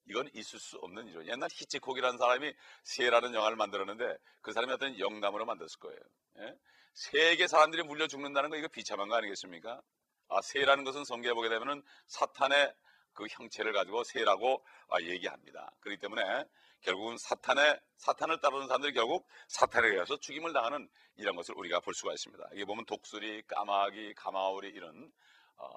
이건 0.09 0.29
있을 0.33 0.59
수 0.59 0.77
없는 0.77 1.05
일이죠. 1.07 1.25
옛날 1.25 1.49
히치콕이라는 1.51 2.17
사람이 2.17 2.53
새라는 2.83 3.33
영화를 3.33 3.57
만들었는데 3.57 4.17
그 4.41 4.53
사람이 4.53 4.73
어떤 4.73 4.97
영감으로 4.99 5.45
만들었을 5.45 5.79
거예요. 5.79 5.99
예? 6.39 6.55
세계 6.93 7.47
사람들이 7.47 7.83
물려 7.83 8.07
죽는다는 8.07 8.49
거 8.49 8.57
이거 8.57 8.67
비참한 8.67 9.07
거 9.07 9.15
아니겠습니까? 9.15 9.81
아, 10.29 10.41
새라는 10.41 10.83
것은 10.83 11.05
성경에 11.05 11.33
보게 11.33 11.49
되면은 11.49 11.83
사탄의 12.07 12.73
그 13.13 13.25
형체를 13.29 13.73
가지고 13.73 14.03
새라고 14.03 14.65
아, 14.89 15.01
얘기합니다. 15.01 15.71
그렇기 15.79 15.99
때문에 15.99 16.45
결국은 16.81 17.17
사탄의 17.17 17.79
사탄을 17.97 18.39
따르는 18.39 18.67
사람들이 18.67 18.93
결국 18.93 19.27
사탄에 19.47 19.89
의해서 19.89 20.17
죽임을 20.17 20.53
당하는 20.53 20.87
이런 21.15 21.35
것을 21.35 21.55
우리가 21.57 21.79
볼 21.79 21.93
수가 21.93 22.13
있습니다. 22.13 22.49
이게 22.53 22.65
보면 22.65 22.85
독수리, 22.85 23.41
까마귀, 23.47 24.13
가마오리 24.13 24.69
이런 24.69 24.95
어, 24.95 25.11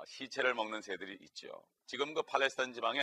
시체를 0.06 0.54
먹는 0.54 0.82
새들이 0.82 1.16
있죠. 1.22 1.64
지금 1.86 2.14
그 2.14 2.22
팔레스타인 2.22 2.72
지방에 2.72 3.00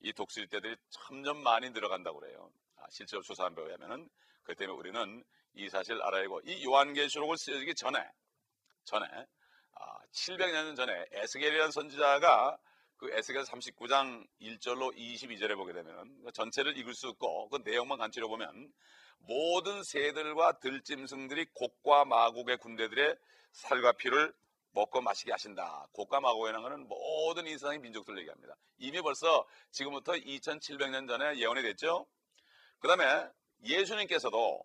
이 0.00 0.12
독수리떼들이 0.12 0.76
점점 0.90 1.42
많이 1.42 1.70
늘어간다고 1.70 2.20
그래요. 2.20 2.52
아, 2.76 2.84
실제로 2.90 3.22
조사한 3.22 3.54
바에 3.54 3.66
의하면은 3.66 4.08
그 4.42 4.54
때문에 4.54 4.78
우리는 4.78 5.24
이 5.54 5.68
사실 5.68 6.00
알아야 6.02 6.24
하고 6.24 6.40
이 6.44 6.64
요한계시록을 6.64 7.36
쓰기 7.36 7.74
전에 7.74 7.98
전에 8.84 9.06
아, 9.72 9.98
700년 10.12 10.76
전에 10.76 11.06
에스겔이라는 11.12 11.70
선지자가 11.70 12.58
그 12.96 13.10
에스겔 13.12 13.42
39장 13.42 14.26
1절로 14.40 14.96
22절에 14.96 15.56
보게 15.56 15.72
되면 15.72 16.22
그 16.22 16.32
전체를 16.32 16.76
읽을 16.78 16.94
수 16.94 17.08
없고 17.08 17.48
그 17.48 17.58
내용만 17.64 17.98
간추려 17.98 18.28
보면 18.28 18.72
모든 19.18 19.82
새들과 19.82 20.58
들짐승들이 20.58 21.46
곡과 21.54 22.04
마곡의 22.04 22.58
군대들의 22.58 23.16
살과 23.52 23.92
피를 23.92 24.32
먹고 24.72 25.00
마시게 25.00 25.32
하신다. 25.32 25.86
고가 25.92 26.20
마고에는 26.20 26.62
거는 26.62 26.88
모든 26.88 27.46
이스라엘 27.46 27.78
민족들 27.78 28.18
얘기합니다. 28.18 28.54
이미 28.78 29.00
벌써 29.00 29.46
지금부터 29.70 30.12
2700년 30.12 31.08
전에 31.08 31.38
예언이 31.38 31.62
됐죠. 31.62 32.06
그 32.78 32.88
다음에 32.88 33.28
예수님께서도 33.64 34.62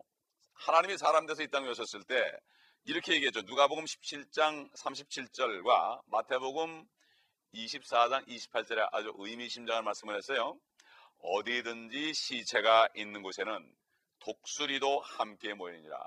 하나님이 0.53 0.97
사람 0.97 1.25
돼서 1.27 1.43
이 1.43 1.47
땅에 1.49 1.69
오셨을 1.69 2.03
때 2.03 2.31
이렇게 2.85 3.13
얘기했죠. 3.13 3.41
누가복음 3.41 3.83
17장 3.83 4.73
37절과 4.73 6.01
마태복음 6.07 6.85
24장 7.53 8.25
28절에 8.27 8.87
아주 8.91 9.13
의미심장한 9.17 9.83
말씀을 9.83 10.15
했어요. 10.15 10.57
어디든지 11.19 12.13
시체가 12.13 12.89
있는 12.95 13.21
곳에는 13.21 13.75
독수리도 14.19 14.99
함께 15.01 15.53
모이니라. 15.53 15.97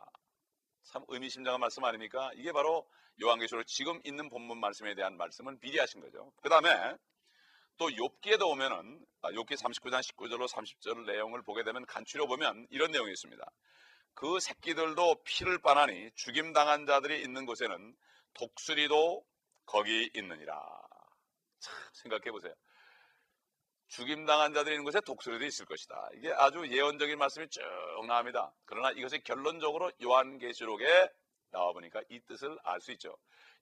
참 0.85 1.05
의미심장한 1.09 1.61
말씀 1.61 1.85
아닙니까? 1.85 2.31
이게 2.35 2.53
바로 2.53 2.89
요한계시록 3.23 3.67
지금 3.67 4.01
있는 4.05 4.29
본문 4.29 4.59
말씀에 4.59 4.95
대한 4.95 5.17
말씀은 5.17 5.59
비리하신 5.59 6.01
거죠. 6.01 6.33
그 6.43 6.49
다음에 6.49 6.69
또 7.77 7.89
욥기에도 7.89 8.49
오면은 8.49 9.05
아, 9.23 9.31
욥기 9.31 9.57
39장 9.57 10.01
19절로 10.01 10.49
30절 10.49 11.07
내용을 11.07 11.43
보게 11.43 11.65
되면 11.65 11.85
간추려 11.87 12.27
보면 12.27 12.67
이런 12.71 12.91
내용이 12.91 13.11
있습니다. 13.13 13.45
그 14.15 14.39
새끼들도 14.41 15.23
피를 15.25 15.59
빠나니 15.59 16.11
죽임 16.15 16.53
당한 16.53 16.87
자들이 16.87 17.23
있는 17.23 17.47
곳에는 17.47 17.97
독수리도 18.35 19.25
거기 19.65 20.11
있느니라. 20.15 20.61
참 21.59 21.75
생각해 21.93 22.31
보세요. 22.33 22.55
죽임 23.91 24.25
당한 24.25 24.55
자들이 24.55 24.77
있는 24.77 24.85
곳에 24.85 25.01
독수리도 25.01 25.45
있을 25.45 25.67
것이다. 25.67 26.11
이게 26.15 26.33
아주 26.33 26.65
예언적인 26.65 27.19
말씀이 27.19 27.49
쭉 27.49 27.61
나옵니다. 28.07 28.53
그러나 28.65 28.93
이것이 28.93 29.19
결론적으로 29.25 29.91
요한계시록에 30.01 31.11
나와 31.51 31.73
보니까 31.73 32.01
이 32.09 32.21
뜻을 32.21 32.57
알 32.63 32.81
수 32.81 32.93
있죠. 32.93 33.17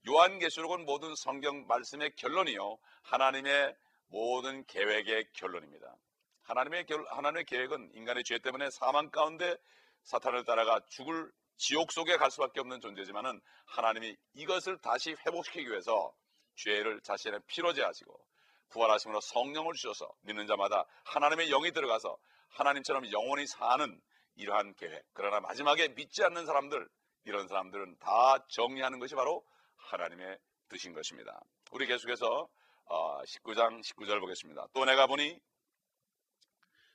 요한계시록은 0.07 0.85
모든 0.85 1.15
성경 1.17 1.67
말씀의 1.67 2.15
결론이요 2.17 2.79
하나님의 3.05 3.75
모든 4.09 4.67
계획의 4.67 5.33
결론입니다. 5.33 5.97
하나님의 6.43 6.85
결, 6.85 7.07
하나님의 7.09 7.45
계획은 7.45 7.93
인간의 7.95 8.25
죄 8.25 8.39
때문에 8.39 8.69
사망 8.71 9.11
가운데 9.11 9.57
사탄을 10.05 10.45
따라가 10.45 10.79
죽을 10.91 11.33
지옥 11.57 11.91
속에 11.91 12.19
갈 12.19 12.31
수밖에 12.31 12.61
없는 12.61 12.83
존재지만은 12.83 13.41
하나님이 13.65 14.15
이것을 14.35 14.77
다시 14.79 15.17
회복시키기 15.27 15.71
위해서 15.71 16.13
죄를 16.55 17.01
자신의 17.01 17.41
피로 17.47 17.73
제하시고 17.73 18.29
부활하심으로 18.71 19.21
성령을 19.21 19.75
주셔서 19.75 20.11
믿는 20.23 20.47
자마다 20.47 20.85
하나님의 21.05 21.49
영이 21.49 21.73
들어가서 21.73 22.17
하나님처럼 22.51 23.11
영원히 23.13 23.47
사는 23.47 24.01
이러한 24.37 24.75
계획. 24.75 25.05
그러나 25.13 25.41
마지막에 25.41 25.89
믿지 25.89 26.23
않는 26.25 26.47
사람들, 26.47 26.89
이런 27.25 27.49
사람들은 27.49 27.99
다 27.99 28.47
정리하는 28.49 28.99
것이 28.99 29.15
바로 29.15 29.45
하나님의 29.77 30.39
뜻인 30.69 30.93
것입니다. 30.93 31.41
우리 31.73 31.87
계속해서 31.87 32.49
19장 32.89 33.79
어, 33.79 33.81
19절 33.81 34.21
보겠습니다. 34.21 34.69
또 34.73 34.85
내가 34.85 35.07
보니 35.07 35.39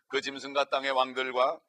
그 0.08 0.22
짐승과 0.22 0.66
땅의 0.66 0.92
왕들과 0.92 1.60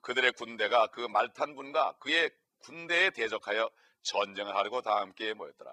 그들의 0.00 0.32
군대가 0.32 0.86
그 0.88 1.00
말탄 1.00 1.54
분과 1.54 1.94
그의 1.98 2.30
군대에 2.60 3.10
대적하여 3.10 3.70
전쟁을 4.02 4.54
하려고 4.56 4.80
다 4.80 4.96
함께 4.96 5.34
모였더라. 5.34 5.70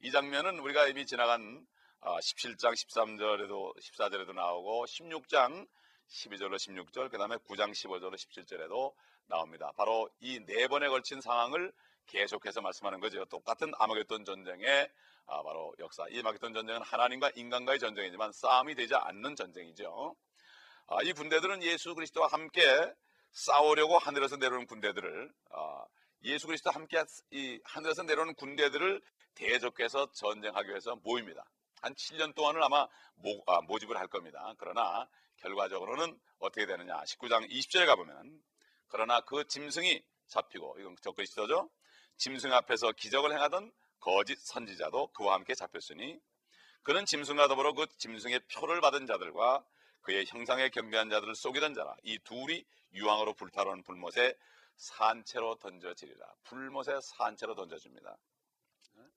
이 0.00 0.10
장면은 0.10 0.58
우리가 0.58 0.88
이미 0.88 1.06
지나간 1.06 1.66
17장 2.06 2.66
어, 2.68 2.72
13절에도 2.72 3.76
14절에도 3.76 4.32
나오고 4.32 4.86
16장 4.86 5.66
12절로 6.08 6.54
16절 6.54 7.10
그 7.10 7.18
다음에 7.18 7.36
9장 7.36 7.72
15절로 7.72 8.14
17절에도 8.14 8.94
나옵니다. 9.26 9.72
바로 9.76 10.08
이 10.20 10.38
네 10.46 10.68
번에 10.68 10.88
걸친 10.88 11.20
상황을 11.20 11.72
계속해서 12.06 12.60
말씀하는 12.60 13.00
거죠. 13.00 13.24
똑같은 13.24 13.72
아마겟돈 13.78 14.24
전쟁의 14.24 14.88
아, 15.26 15.42
바로 15.42 15.74
역사. 15.80 16.04
이 16.10 16.20
아마겟돈 16.20 16.54
전쟁은 16.54 16.82
하나님과 16.82 17.32
인간과의 17.34 17.80
전쟁이지만 17.80 18.30
싸움이 18.32 18.76
되지 18.76 18.94
않는 18.94 19.34
전쟁이죠. 19.34 20.14
아, 20.86 21.02
이 21.02 21.12
군대들은 21.12 21.64
예수 21.64 21.96
그리스도와 21.96 22.28
함께 22.28 22.62
싸우려고 23.32 23.98
하늘에서 23.98 24.36
내려오는 24.36 24.66
군대들을 24.66 25.32
아, 25.50 25.84
예수 26.22 26.46
그리스도와 26.46 26.76
함께 26.76 27.02
이 27.32 27.60
하늘에서 27.64 28.04
내려오는 28.04 28.34
군대들을 28.34 29.02
대적해서 29.34 30.12
전쟁하기 30.12 30.68
위해서 30.68 30.94
모입니다. 31.02 31.44
한 31.82 31.94
7년 31.94 32.34
동안을 32.34 32.62
아마 32.62 32.88
모, 33.16 33.42
아, 33.46 33.60
모집을 33.62 33.96
할 33.96 34.06
겁니다. 34.08 34.54
그러나 34.58 35.08
결과적으로는 35.36 36.18
어떻게 36.38 36.66
되느냐. 36.66 37.00
19장 37.02 37.48
20절에 37.50 37.86
가보면 37.86 38.42
그러나 38.88 39.20
그 39.20 39.46
짐승이 39.46 40.02
잡히고 40.28 40.76
이건 40.80 40.96
있어죠. 41.22 41.70
짐승 42.16 42.52
앞에서 42.52 42.92
기적을 42.92 43.32
행하던 43.32 43.72
거짓 44.00 44.38
선지자도 44.38 45.08
그와 45.08 45.34
함께 45.34 45.54
잡혔으니 45.54 46.18
그는 46.82 47.04
짐승과 47.04 47.48
더불어 47.48 47.72
그 47.72 47.86
짐승의 47.98 48.40
표를 48.52 48.80
받은 48.80 49.06
자들과 49.06 49.64
그의 50.02 50.24
형상에 50.26 50.68
경배한 50.68 51.10
자들을 51.10 51.34
속이던 51.34 51.74
자라 51.74 51.96
이 52.04 52.18
둘이 52.20 52.64
유황으로 52.92 53.34
불타오르는 53.34 53.82
불못에 53.82 54.34
산채로 54.76 55.56
던져지리라 55.56 56.24
불못에 56.44 57.00
산채로 57.02 57.56
던져집니다 57.56 58.16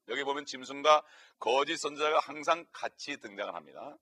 여기 0.07 0.23
보면 0.23 0.45
짐승과 0.45 1.03
거짓 1.39 1.77
선자가 1.77 2.19
항상 2.19 2.65
같이 2.71 3.17
등장을 3.17 3.53
합니다 3.53 3.97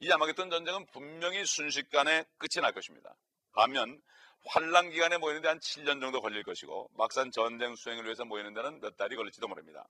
이 0.00 0.10
아마겟돈 0.10 0.50
전쟁은 0.50 0.86
분명히 0.92 1.44
순식간에 1.44 2.24
끝이 2.38 2.62
날 2.62 2.72
것입니다 2.72 3.14
반면 3.52 4.00
환란 4.46 4.90
기간에 4.90 5.18
모이는 5.18 5.42
데 5.42 5.48
한 5.48 5.58
7년 5.58 6.00
정도 6.00 6.20
걸릴 6.20 6.42
것이고 6.44 6.90
막상 6.94 7.30
전쟁 7.30 7.74
수행을 7.74 8.04
위해서 8.04 8.24
모이는 8.24 8.54
데는 8.54 8.80
몇 8.80 8.96
달이 8.96 9.16
걸릴지도 9.16 9.48
모릅니다. 9.48 9.88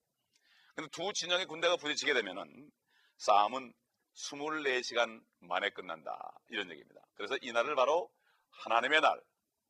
근데 0.75 0.89
두 0.91 1.13
진영의 1.13 1.47
군대가 1.47 1.77
부딪히게 1.77 2.15
되면은 2.15 2.71
싸움은 3.19 3.73
24시간 4.15 5.23
만에 5.41 5.71
끝난다. 5.71 6.33
이런 6.49 6.71
얘기입니다. 6.71 7.01
그래서 7.15 7.37
이 7.43 7.53
날을 7.53 7.75
바로 7.75 8.11
하나님의 8.51 9.01
날, 9.01 9.21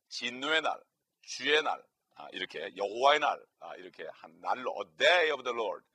진노의 0.09 0.61
날, 0.61 0.81
주의 1.21 1.61
날, 1.61 1.73
아, 1.79 1.83
이렇게 2.31 2.71
여호와의 2.75 3.19
날, 3.19 3.39
아, 3.59 3.75
이렇게 3.75 4.07
한 4.13 4.39
날로 4.41 4.75
a 4.79 4.97
day 4.97 5.31
of 5.31 5.43
the 5.43 5.55
Lord, 5.55 5.85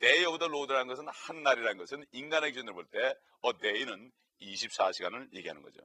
day 0.00 0.24
of 0.26 0.38
the 0.38 0.50
Lord라는 0.50 0.86
것은 0.88 1.06
한 1.08 1.42
날이라는 1.42 1.78
것은 1.78 2.04
인간의 2.12 2.52
기준으로 2.52 2.74
볼 2.74 2.86
때 2.90 3.14
a 3.44 3.52
day는 3.60 4.10
24시간을 4.40 5.32
얘기하는 5.34 5.62
거죠. 5.62 5.80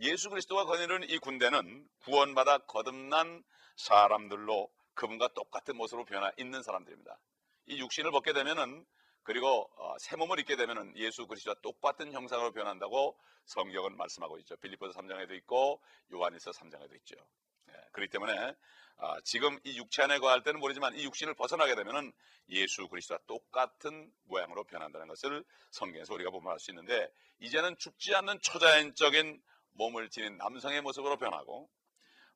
예수 0.00 0.30
그리스도가 0.30 0.64
거느리는 0.64 1.08
이 1.10 1.18
군대는 1.18 1.86
구원받아 2.00 2.58
거듭난 2.58 3.42
사람들로 3.76 4.70
그분과 4.94 5.28
똑같은 5.34 5.76
모습으로 5.76 6.04
변화 6.04 6.30
있는 6.38 6.62
사람들입니다. 6.62 7.18
이 7.66 7.78
육신을 7.78 8.10
벗게 8.10 8.32
되면은 8.32 8.84
그리고 9.22 9.70
어, 9.76 9.96
새 9.98 10.16
몸을 10.16 10.38
입게 10.40 10.56
되면은 10.56 10.96
예수 10.96 11.26
그리스도와 11.26 11.54
똑같은 11.62 12.12
형상으로 12.12 12.52
변한다고 12.52 13.18
성경은 13.46 13.96
말씀하고 13.96 14.38
있죠. 14.38 14.56
빌립보서 14.56 14.98
3장에도 15.00 15.32
있고 15.38 15.80
요한일서 16.12 16.52
3장에도 16.52 16.94
있죠. 16.96 17.16
예, 17.70 17.74
그렇기 17.92 18.10
때문에 18.10 18.54
아, 19.02 19.18
지금 19.24 19.58
이 19.64 19.78
육체 19.78 20.02
안에 20.02 20.18
거할 20.18 20.42
때는 20.42 20.60
모르지만 20.60 20.94
이 20.94 21.04
육신을 21.04 21.34
벗어나게 21.34 21.74
되면은 21.74 22.12
예수 22.50 22.86
그리스도와 22.88 23.18
똑같은 23.26 24.12
모양으로 24.24 24.64
변한다는 24.64 25.08
것을 25.08 25.44
성경에서 25.70 26.14
우리가 26.14 26.30
보면 26.30 26.52
알 26.52 26.58
수 26.58 26.70
있는데 26.70 27.10
이제는 27.40 27.76
죽지 27.78 28.14
않는 28.14 28.40
초자연적인 28.42 29.42
몸을 29.72 30.10
지닌 30.10 30.36
남성의 30.36 30.82
모습으로 30.82 31.16
변하고 31.16 31.70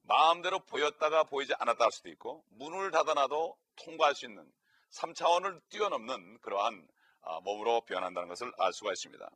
마음대로 0.03 0.61
보였다가 0.61 1.25
보이지 1.25 1.55
않았다 1.59 1.85
할 1.85 1.93
수도 1.93 2.09
있고 2.11 2.45
문을 2.51 2.91
닫아놔도 2.91 3.57
통과할 3.77 4.15
수 4.15 4.27
있는 4.27 4.51
3차원을 4.95 5.61
뛰어넘는 5.69 6.39
그러한 6.41 6.87
아, 7.23 7.41
몸으로 7.41 7.81
변한다는 7.83 8.29
것을 8.29 8.53
알 8.59 8.73
수가 8.73 8.93
있습니다. 8.93 9.29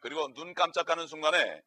그리고 0.00 0.32
눈 0.34 0.54
깜짝하는 0.54 1.06
순간에 1.06 1.62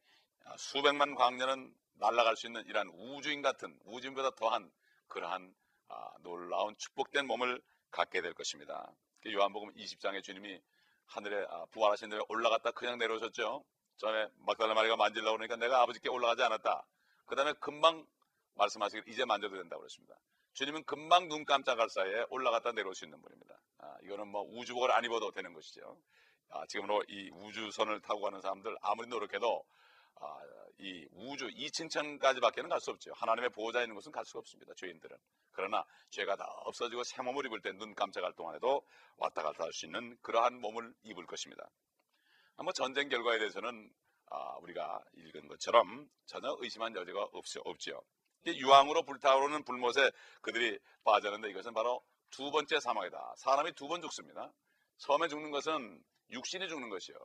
아, 0.46 0.56
수백만 0.58 1.16
광년은 1.16 1.74
날아갈 1.94 2.36
수 2.36 2.48
있는 2.48 2.66
이러한 2.66 2.90
우주인 2.90 3.42
같은 3.42 3.78
우주인보다 3.86 4.32
더한 4.32 4.72
그러한 5.08 5.54
아, 5.88 6.12
놀라운 6.22 6.76
축복된 6.78 7.28
몸을 7.28 7.62
갖게 7.90 8.22
될 8.22 8.34
것입니다. 8.34 8.92
요한복음 9.26 9.74
20장에 9.76 10.24
주님이 10.24 10.60
하늘에 11.06 11.46
부활하신 11.72 12.10
데에 12.10 12.20
올라갔다 12.30 12.72
그냥 12.72 12.98
내려오셨죠. 12.98 13.64
전에 13.98 14.28
막달라 14.40 14.74
마리가 14.74 14.96
만질라고 14.96 15.38
그러니까 15.38 15.58
내가 15.58 15.82
아버지께 15.82 16.10
올라가지 16.10 16.42
않았다. 16.42 16.86
그 17.28 17.36
다음에 17.36 17.54
금방 17.60 18.06
말씀하시길 18.56 19.08
이제 19.08 19.26
만져도 19.26 19.58
된다고 19.58 19.82
그랬습니다. 19.82 20.16
주님은 20.54 20.84
금방 20.84 21.28
눈 21.30 21.46
깜짝할 21.46 21.90
사이에 21.90 22.26
올라갔다 22.30 22.72
내려올 22.74 22.94
수 22.96 23.06
있는 23.06 23.22
분입니다. 23.22 23.56
아, 23.80 23.98
이거는 24.04 24.28
뭐 24.28 24.42
우주복을 24.44 24.92
안 24.92 25.04
입어도 25.06 25.32
되는 25.32 25.54
것이죠. 25.54 25.98
아, 26.50 26.66
지금으로 26.68 27.04
이 27.08 27.30
우주선을 27.34 28.02
타고 28.02 28.22
가는 28.22 28.42
사람들 28.42 28.76
아무리 28.82 29.08
노력해도 29.08 29.64
아, 30.16 30.40
이 30.78 31.08
우주 31.14 31.48
2층천까지밖에는 31.48 32.70
갈 32.70 32.80
수 32.80 32.92
없죠. 32.92 33.12
하나님의 33.16 33.50
보호자 33.52 33.82
있는 33.82 33.96
곳은 33.96 34.12
갈 34.12 34.26
수가 34.26 34.40
없습니다. 34.40 34.74
죄인들은. 34.76 35.16
그러나 35.52 35.84
죄가 36.10 36.36
다 36.36 36.46
없어지고 36.66 37.04
새 37.04 37.22
몸을 37.22 37.46
입을 37.46 37.62
때 37.62 37.72
눈 37.74 37.94
깜짝할 37.96 38.34
동안에도 38.34 38.86
왔다 39.18 39.44
갔다 39.44 39.64
할 39.64 39.74
수 39.74 39.86
있는 39.86 40.18
그러한 40.22 40.60
몸을 40.60 40.94
입을 41.04 41.26
것입니다. 41.26 41.70
뭐 42.58 42.72
전쟁 42.74 43.10
결과에 43.10 43.38
대해서는 43.40 43.90
아, 44.30 44.56
우리가 44.62 45.02
읽은 45.14 45.48
것처럼 45.48 46.10
전혀 46.26 46.56
의심한 46.60 46.96
여지가. 46.96 47.30
없죠. 47.64 48.02
유황으로 48.46 49.04
불타오르는 49.04 49.64
불못에 49.64 50.12
그들이 50.42 50.80
빠졌는데 51.04 51.50
이것은 51.50 51.74
바로 51.74 52.04
두 52.32 52.52
번째 52.52 52.80
사망이다. 52.80 53.36
사람이 53.38 53.74
두 53.74 53.88
번 53.88 54.02
죽습니다. 54.02 54.52
처음에 54.98 55.28
죽는 55.28 55.52
것은 55.52 56.04
육신이 56.32 56.68
죽는 56.70 56.90
것이요. 56.90 57.16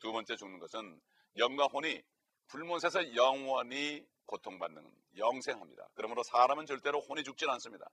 두 0.00 0.12
번째 0.12 0.36
죽는 0.36 0.58
것은 0.58 1.00
영과 1.36 1.66
혼이 1.66 2.02
불못에서 2.48 3.14
영원히 3.14 4.04
고통받는 4.26 4.90
영생합니다. 5.16 5.88
그러므로 5.94 6.22
사람은 6.22 6.66
절대로 6.66 7.00
혼이 7.00 7.22
죽질 7.24 7.48
않습니다. 7.50 7.88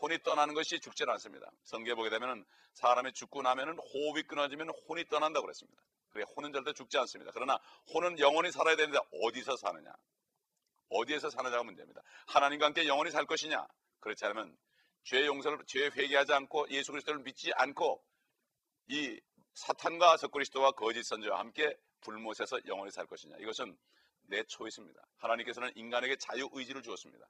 혼이 0.00 0.18
떠나는 0.22 0.54
것이 0.54 0.80
죽질 0.80 1.08
않습니다. 1.10 1.50
성경에 1.62 1.94
보게 1.94 2.10
되면 2.10 2.44
사람이 2.72 3.12
죽고 3.12 3.42
나면 3.42 3.78
호흡이 3.78 4.24
끊어지면 4.24 4.70
혼이 4.88 5.04
떠난다고 5.08 5.46
그랬습니다. 5.46 5.80
그래 6.10 6.24
혼은 6.36 6.52
절대 6.52 6.72
죽지 6.72 6.98
않습니다. 6.98 7.30
그러나 7.34 7.58
혼은 7.92 8.18
영원히 8.18 8.50
살아야 8.50 8.76
되는데 8.76 8.98
어디서 9.22 9.56
사느냐? 9.56 9.92
어디에서 10.88 11.30
사느냐가 11.30 11.62
문제입니다. 11.62 12.02
하나님과 12.26 12.66
함께 12.66 12.86
영원히 12.86 13.10
살 13.10 13.26
것이냐? 13.26 13.66
그렇지 14.00 14.24
않으면 14.24 14.56
죄 15.04 15.26
용서를 15.26 15.58
죄 15.66 15.86
회개하지 15.86 16.32
않고 16.32 16.68
예수 16.70 16.92
그리스도를 16.92 17.20
믿지 17.22 17.52
않고 17.54 18.02
이 18.88 19.20
사탄과 19.54 20.16
적그리스도와 20.16 20.72
거짓 20.72 21.04
선지와 21.04 21.38
함께 21.38 21.76
불못에서 22.00 22.58
영원히 22.66 22.90
살 22.90 23.06
것이냐? 23.06 23.36
이것은 23.40 23.76
내 24.26 24.42
초이스입니다. 24.44 25.00
하나님께서는 25.18 25.72
인간에게 25.74 26.16
자유 26.16 26.48
의지를 26.52 26.82
주었습니다. 26.82 27.26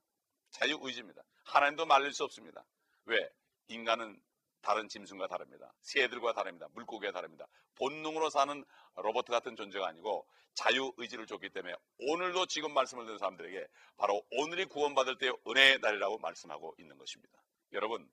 자유 0.51 0.79
의지입니다. 0.81 1.23
하나님도 1.45 1.87
말릴 1.87 2.13
수 2.13 2.25
없습니다. 2.25 2.65
왜? 3.07 3.29
인간은 3.69 4.21
다른 4.65 4.89
짐승과 4.89 5.29
다릅니다. 5.29 5.71
새들과 5.83 6.33
다릅니다. 6.33 6.67
물고기와 6.73 7.13
다릅니다. 7.13 7.47
본능으로 7.77 8.31
사는 8.31 8.65
로봇 8.97 9.27
같은 9.27 9.57
존재가 9.57 9.87
아니고 9.87 10.27
자유 10.55 10.91
의지를 10.97 11.27
줬기 11.27 11.51
때문에 11.51 11.75
오늘도 11.99 12.47
지금 12.47 12.73
말씀을 12.73 13.05
듣는 13.05 13.19
사람들에게 13.19 13.69
바로 13.99 14.25
오늘이 14.31 14.65
구원받을 14.65 15.19
때의 15.19 15.37
은혜의 15.47 15.81
날이라고 15.81 16.17
말씀하고 16.19 16.75
있는 16.79 16.97
것입니다. 16.97 17.39
여러분, 17.73 18.11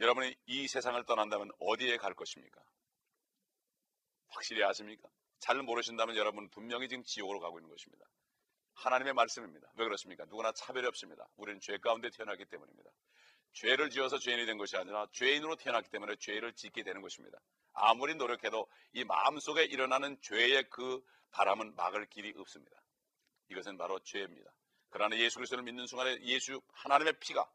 여러분이 0.00 0.34
이 0.46 0.66
세상을 0.66 1.02
떠난다면 1.04 1.50
어디에 1.60 1.96
갈 1.96 2.12
것입니까? 2.12 2.60
확실히 4.30 4.64
아십니까? 4.64 5.08
잘 5.38 5.62
모르신다면 5.62 6.16
여러분 6.16 6.48
분명히 6.50 6.88
지금 6.88 7.04
지옥으로 7.04 7.38
가고 7.38 7.60
있는 7.60 7.70
것입니다. 7.70 8.04
하나님의 8.74 9.12
말씀입니다. 9.12 9.70
왜 9.76 9.84
그렇습니까? 9.84 10.24
누구나 10.24 10.50
차별이 10.52 10.86
없습니다. 10.88 11.28
우리는 11.36 11.60
죄 11.60 11.78
가운데 11.78 12.10
태어났기 12.10 12.46
때문입니다. 12.46 12.90
죄를 13.52 13.90
지어서 13.90 14.18
죄인이 14.18 14.46
된 14.46 14.58
것이 14.58 14.76
아니라 14.76 15.06
죄인으로 15.12 15.56
태어났기 15.56 15.90
때문에 15.90 16.16
죄를 16.16 16.52
짓게 16.54 16.82
되는 16.82 17.02
것입니다. 17.02 17.38
아무리 17.72 18.14
노력해도 18.14 18.66
이 18.92 19.04
마음속에 19.04 19.64
일어나는 19.64 20.20
죄의 20.20 20.68
그 20.70 21.00
바람은 21.30 21.74
막을 21.76 22.06
길이 22.06 22.32
없습니다. 22.36 22.80
이것은 23.50 23.76
바로 23.76 23.98
죄입니다. 24.00 24.50
그러나 24.90 25.16
예수 25.18 25.36
그리스도를 25.36 25.64
믿는 25.64 25.86
순간에 25.86 26.18
예수 26.22 26.60
하나님의 26.72 27.14
피가 27.20 27.50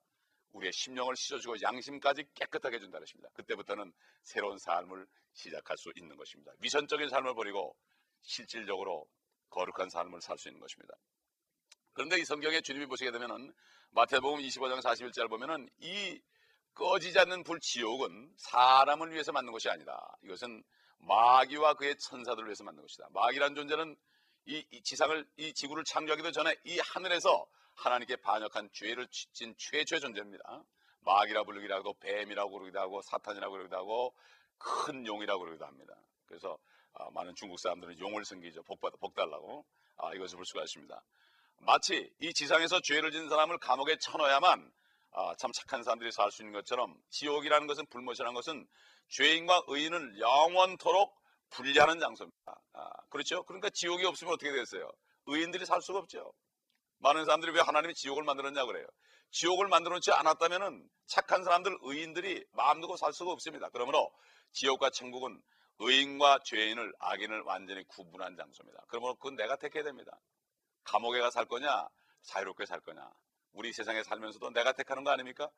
우리의 0.51 0.71
심령을 0.71 1.15
씻어주고 1.15 1.61
양심까지 1.61 2.25
깨끗하게 2.35 2.75
해준다 2.75 2.99
것입니다. 2.99 3.29
그때부터는 3.33 3.91
새로운 4.21 4.57
삶을 4.59 5.07
시작할 5.33 5.77
수 5.77 5.91
있는 5.95 6.15
것입니다. 6.15 6.51
위선적인 6.59 7.09
삶을 7.09 7.33
버리고 7.33 7.75
실질적으로 8.21 9.07
거룩한 9.49 9.89
삶을 9.89 10.21
살 10.21 10.37
수 10.37 10.47
있는 10.49 10.59
것입니다. 10.61 10.95
그런데 11.93 12.19
이 12.19 12.25
성경에 12.25 12.61
주님이 12.61 12.87
보시게 12.87 13.11
되면은 13.11 13.53
마태복음 13.91 14.39
25장 14.39 14.81
41절 14.81 15.29
보면은 15.29 15.69
이 15.79 16.19
꺼지지 16.73 17.19
않는 17.19 17.43
불 17.43 17.59
지옥은 17.59 18.33
사람을 18.35 19.11
위해서 19.11 19.31
만든 19.31 19.53
것이 19.53 19.69
아니다. 19.69 20.17
이것은 20.23 20.63
마귀와 20.97 21.75
그의 21.75 21.95
천사들을 21.97 22.47
위해서 22.47 22.63
만든 22.63 22.81
것이다. 22.81 23.07
마귀란 23.11 23.53
존재는 23.55 23.95
이, 24.45 24.65
이 24.71 24.81
지상을 24.81 25.25
이 25.37 25.53
지구를 25.53 25.83
창조하기도 25.83 26.31
전에 26.31 26.55
이 26.65 26.79
하늘에서 26.79 27.45
하나님께 27.75 28.17
반역한 28.17 28.69
죄를 28.73 29.07
진 29.09 29.53
최초의 29.57 30.01
존재입니다. 30.01 30.63
마귀라 31.01 31.43
부르기도 31.43 31.75
하고 31.75 31.93
뱀이라고 31.99 32.49
부르기도 32.49 32.79
하고 32.79 33.01
사탄이라고 33.01 33.51
부르기도 33.51 33.77
하고 33.77 34.15
큰 34.57 35.05
용이라고 35.05 35.39
부르기도 35.39 35.65
합니다. 35.65 35.95
그래서 36.25 36.57
아, 36.93 37.09
많은 37.11 37.35
중국 37.35 37.59
사람들은 37.59 37.99
용을 37.99 38.25
섬기죠. 38.25 38.63
복, 38.63 38.79
받, 38.79 38.93
복 38.99 39.13
달라고. 39.13 39.65
아, 39.97 40.13
이것을 40.13 40.37
볼 40.37 40.45
수가 40.45 40.63
있습니다. 40.63 41.03
마치 41.65 42.11
이 42.19 42.33
지상에서 42.33 42.81
죄를 42.81 43.11
지은 43.11 43.29
사람을 43.29 43.57
감옥에 43.59 43.97
쳐넣어야만 43.97 44.71
아, 45.11 45.35
참 45.37 45.51
착한 45.53 45.83
사람들이 45.83 46.11
살 46.11 46.31
수 46.31 46.41
있는 46.41 46.53
것처럼 46.53 46.95
지옥이라는 47.09 47.67
것은 47.67 47.85
불못이라는 47.87 48.33
것은 48.33 48.67
죄인과 49.09 49.63
의인을 49.67 50.19
영원토록 50.19 51.15
분리하는 51.51 51.99
장소입니다. 51.99 52.61
아, 52.73 52.89
그렇죠? 53.09 53.43
그러니까 53.43 53.69
지옥이 53.69 54.05
없으면 54.05 54.33
어떻게 54.33 54.51
됐어요? 54.51 54.91
의인들이 55.27 55.65
살 55.65 55.81
수가 55.81 55.99
없죠. 55.99 56.33
많은 56.97 57.25
사람들이 57.25 57.51
왜 57.53 57.61
하나님이 57.61 57.93
지옥을 57.93 58.23
만들었냐 58.23 58.65
그래요. 58.65 58.85
지옥을 59.31 59.67
만들어 59.67 59.95
놓지 59.95 60.11
않았다면 60.11 60.87
착한 61.05 61.43
사람들, 61.43 61.77
의인들이 61.81 62.45
마음 62.51 62.81
두고 62.81 62.97
살 62.97 63.13
수가 63.13 63.31
없습니다. 63.31 63.69
그러므로 63.69 64.11
지옥과 64.53 64.89
천국은 64.91 65.41
의인과 65.79 66.39
죄인을 66.45 66.93
악인을 66.99 67.41
완전히 67.41 67.83
구분한 67.87 68.35
장소입니다. 68.35 68.83
그러면 68.87 69.15
그건 69.15 69.35
내가 69.35 69.55
택해야 69.57 69.83
됩니다. 69.83 70.19
감옥에 70.83 71.19
가 71.21 71.29
살 71.29 71.45
거냐 71.45 71.87
자유롭게 72.23 72.65
살 72.65 72.79
거냐 72.81 73.09
우리 73.53 73.71
세상에 73.73 74.03
살면서도 74.03 74.51
내가 74.51 74.71
택하는 74.73 75.03
거 75.03 75.11
아닙니까? 75.11 75.49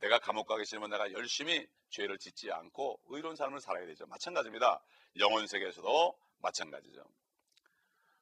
내가 0.00 0.18
감옥 0.18 0.46
가기 0.46 0.64
싫으면 0.64 0.90
내가 0.90 1.10
열심히 1.12 1.66
죄를 1.90 2.18
짓지 2.18 2.50
않고 2.52 3.00
의로운 3.06 3.36
삶을 3.36 3.60
살아야 3.60 3.86
되죠. 3.86 4.06
마찬가지입니다. 4.06 4.82
영혼 5.18 5.46
세계에서도 5.46 6.18
마찬가지죠. 6.38 7.04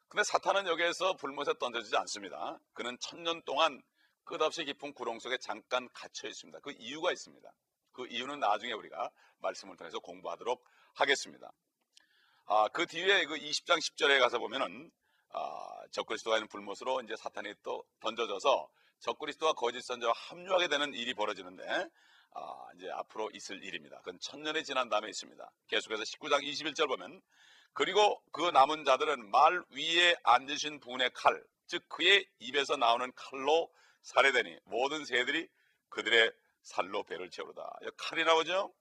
근데 0.08 0.22
사탄은 0.24 0.66
여기에서 0.68 1.14
불못에 1.16 1.54
던져지지 1.58 1.96
않습니다. 1.96 2.60
그는 2.74 2.96
천년 3.00 3.42
동안 3.42 3.82
끝없이 4.24 4.64
깊은 4.64 4.92
구렁 4.94 5.18
속에 5.18 5.38
잠깐 5.38 5.88
갇혀 5.92 6.28
있습니다. 6.28 6.60
그 6.60 6.72
이유가 6.78 7.10
있습니다. 7.10 7.52
그 7.92 8.06
이유는 8.06 8.38
나중에 8.38 8.72
우리가 8.72 9.10
말씀을 9.38 9.76
통해서 9.76 9.98
공부하도록 9.98 10.64
하겠습니다. 10.94 11.52
아, 12.46 12.68
그 12.68 12.86
뒤에 12.86 13.24
그 13.24 13.34
20장 13.34 13.78
10절에 13.78 14.20
가서 14.20 14.38
보면은 14.38 14.90
아, 15.34 15.86
적그리스도가 15.90 16.36
있는 16.36 16.48
불못으로 16.48 17.00
이제 17.02 17.14
사탄이 17.16 17.54
또 17.62 17.84
던져져서 18.00 18.68
적그리스도와 19.00 19.52
거짓 19.54 19.82
선자와 19.82 20.12
합류하게 20.14 20.68
되는 20.68 20.94
일이 20.94 21.12
벌어지는데 21.14 21.64
아, 22.34 22.66
이제 22.76 22.90
앞으로 22.90 23.30
있을 23.34 23.62
일입니다. 23.62 23.98
그건 23.98 24.18
천년이 24.20 24.64
지난 24.64 24.88
다음에 24.88 25.08
있습니다. 25.08 25.50
계속해서 25.68 26.02
19장 26.02 26.42
21절 26.42 26.88
보면 26.88 27.20
그리고 27.72 28.22
그 28.30 28.50
남은 28.50 28.84
자들은 28.84 29.30
말 29.30 29.62
위에 29.70 30.14
앉으신 30.22 30.80
분의 30.80 31.10
칼, 31.12 31.44
즉 31.66 31.82
그의 31.88 32.24
입에서 32.38 32.76
나오는 32.76 33.12
칼로 33.16 33.68
살해되니 34.02 34.58
모든 34.64 35.04
새들이 35.04 35.48
그들의 35.88 36.32
살로 36.62 37.02
배를 37.02 37.30
채우다. 37.30 37.78
칼이 37.96 38.24
나오죠? 38.24 38.72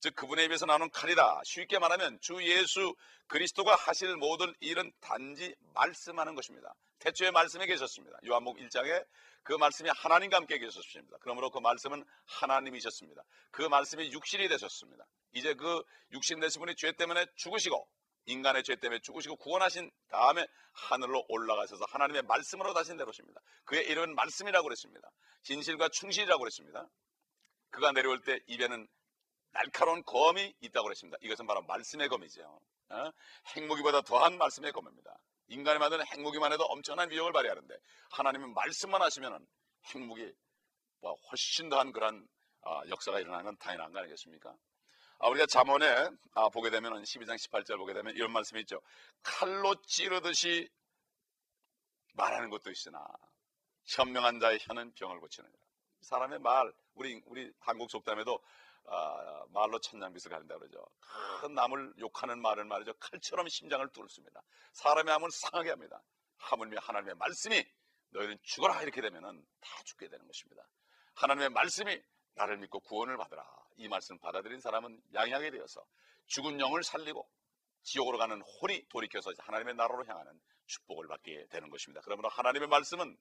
즉 0.00 0.14
그분의 0.14 0.46
입에서 0.46 0.66
나오는 0.66 0.88
칼이다. 0.90 1.42
쉽게 1.44 1.78
말하면 1.78 2.18
주 2.20 2.42
예수 2.42 2.94
그리스도가 3.26 3.74
하실 3.74 4.16
모든 4.16 4.54
일은 4.60 4.92
단지 5.00 5.54
말씀하는 5.74 6.34
것입니다. 6.34 6.74
태초에 7.00 7.30
말씀에 7.30 7.66
계셨습니다. 7.66 8.18
요한복 8.26 8.58
1장에 8.58 9.06
그 9.42 9.54
말씀이 9.54 9.88
하나님과 9.94 10.36
함께 10.36 10.58
계셨습니다. 10.58 11.18
그러므로 11.20 11.50
그 11.50 11.58
말씀은 11.58 12.04
하나님이셨습니다. 12.26 13.22
그 13.50 13.62
말씀이 13.62 14.12
육신이 14.12 14.48
되셨습니다. 14.48 15.04
이제 15.32 15.54
그 15.54 15.82
육신 16.12 16.40
되신 16.40 16.60
분이 16.60 16.76
죄 16.76 16.92
때문에 16.92 17.26
죽으시고 17.36 17.88
인간의 18.26 18.62
죄 18.62 18.76
때문에 18.76 19.00
죽으시고 19.00 19.36
구원하신 19.36 19.90
다음에 20.10 20.46
하늘로 20.72 21.24
올라가셔서 21.28 21.86
하나님의 21.88 22.22
말씀으로 22.22 22.74
다시 22.74 22.94
내려오십니다. 22.94 23.40
그의 23.64 23.86
이름은 23.86 24.14
말씀이라고 24.14 24.64
그랬습니다. 24.64 25.10
진실과 25.42 25.88
충실이라고 25.88 26.40
그랬습니다. 26.40 26.88
그가 27.70 27.92
내려올 27.92 28.20
때 28.20 28.38
입에는 28.46 28.86
날카로운 29.52 30.02
검이 30.04 30.54
있다고 30.60 30.84
그랬습니다. 30.84 31.18
이것은 31.20 31.46
바로 31.46 31.62
말씀의 31.62 32.08
검이죠. 32.08 32.60
어? 32.90 33.12
핵무기보다 33.56 34.02
더한 34.02 34.38
말씀의 34.38 34.72
검입니다. 34.72 35.18
인간이 35.48 35.78
만드는 35.78 36.06
핵무기만 36.06 36.52
해도 36.52 36.64
엄청난 36.64 37.10
위력을 37.10 37.32
발휘하는데 37.32 37.74
하나님은 38.10 38.54
말씀만 38.54 39.00
하시면 39.02 39.46
핵무기 39.86 40.32
뭐 41.00 41.14
훨씬 41.30 41.68
더한 41.68 41.92
그런 41.92 42.26
어, 42.62 42.82
역사가 42.88 43.20
일어나는 43.20 43.56
당연한 43.58 43.92
거 43.92 44.00
아니겠습니까? 44.00 44.54
아, 45.20 45.28
우리가 45.28 45.46
잠언에 45.46 46.10
아, 46.34 46.48
보게 46.48 46.70
되면 46.70 47.02
12장 47.02 47.36
18절 47.36 47.76
보게 47.78 47.92
되면 47.92 48.14
이런 48.14 48.32
말씀이 48.32 48.60
있죠. 48.60 48.80
칼로 49.22 49.74
찌르듯이 49.82 50.68
말하는 52.14 52.50
것도 52.50 52.70
있으나 52.70 53.04
현명한 53.86 54.40
자의 54.40 54.58
혀는 54.60 54.92
병을 54.94 55.18
고치느니라. 55.20 55.58
사람의 56.02 56.38
말, 56.40 56.72
우리 56.94 57.20
우리 57.26 57.50
한국 57.60 57.90
속담에도 57.90 58.40
아, 58.86 59.44
말로 59.50 59.78
천냥빚을 59.80 60.30
가린다 60.30 60.58
그러죠. 60.58 60.84
큰 61.40 61.54
남을 61.54 61.94
욕하는 61.98 62.40
말은 62.40 62.68
말이죠. 62.68 62.94
칼처럼 62.94 63.48
심장을 63.48 63.86
뚫습니다. 63.88 64.42
사람의 64.72 65.12
암을 65.14 65.30
상하게 65.30 65.70
합니다. 65.70 66.02
하물며 66.38 66.78
하나님의 66.80 67.16
말씀이 67.16 67.64
너희는 68.10 68.38
죽어라 68.42 68.82
이렇게 68.82 69.00
되면은 69.00 69.46
다 69.60 69.82
죽게 69.84 70.08
되는 70.08 70.26
것입니다. 70.26 70.66
하나님의 71.14 71.50
말씀이 71.50 72.02
나를 72.34 72.58
믿고 72.58 72.80
구원을 72.80 73.16
받으라. 73.16 73.44
이 73.76 73.88
말씀 73.88 74.18
받아들인 74.18 74.60
사람은 74.60 75.00
양양이 75.14 75.50
되어서 75.50 75.84
죽은 76.26 76.60
영을 76.60 76.82
살리고 76.82 77.28
지옥으로 77.82 78.18
가는 78.18 78.40
혼이 78.42 78.86
돌이켜서 78.88 79.30
하나님의 79.38 79.74
나라로 79.74 80.04
향하는 80.06 80.40
축복을 80.66 81.06
받게 81.08 81.46
되는 81.50 81.70
것입니다. 81.70 82.00
그러므로 82.04 82.28
하나님의 82.28 82.68
말씀은 82.68 83.16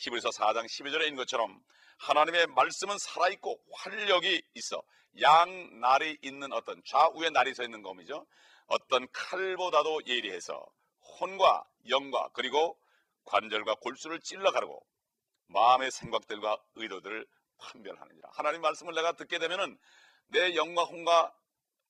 히브리서 0.00 0.30
4장 0.30 0.64
12절에 0.64 1.02
있는 1.02 1.16
것처럼 1.16 1.62
하나님의 1.98 2.46
말씀은 2.48 2.96
살아있고 2.98 3.60
활력이 3.72 4.42
있어 4.54 4.82
양 5.20 5.80
날이 5.80 6.16
있는 6.22 6.52
어떤 6.52 6.82
좌우에 6.86 7.28
날이 7.30 7.52
서 7.54 7.62
있는 7.62 7.82
검이죠. 7.82 8.26
어떤 8.66 9.06
칼보다도 9.12 10.02
예리해서 10.06 10.66
혼과 11.20 11.66
영과 11.88 12.30
그리고 12.32 12.78
관절과 13.24 13.74
골수를 13.76 14.20
찔러 14.20 14.52
가르고 14.52 14.84
마음의 15.48 15.90
생각들과 15.90 16.56
의도들을 16.76 17.26
판별하느니라. 17.58 18.30
하나님 18.32 18.62
말씀을 18.62 18.94
내가 18.94 19.12
듣게 19.12 19.38
되면은 19.38 19.78
내 20.28 20.54
영과 20.56 20.84
혼과 20.84 21.34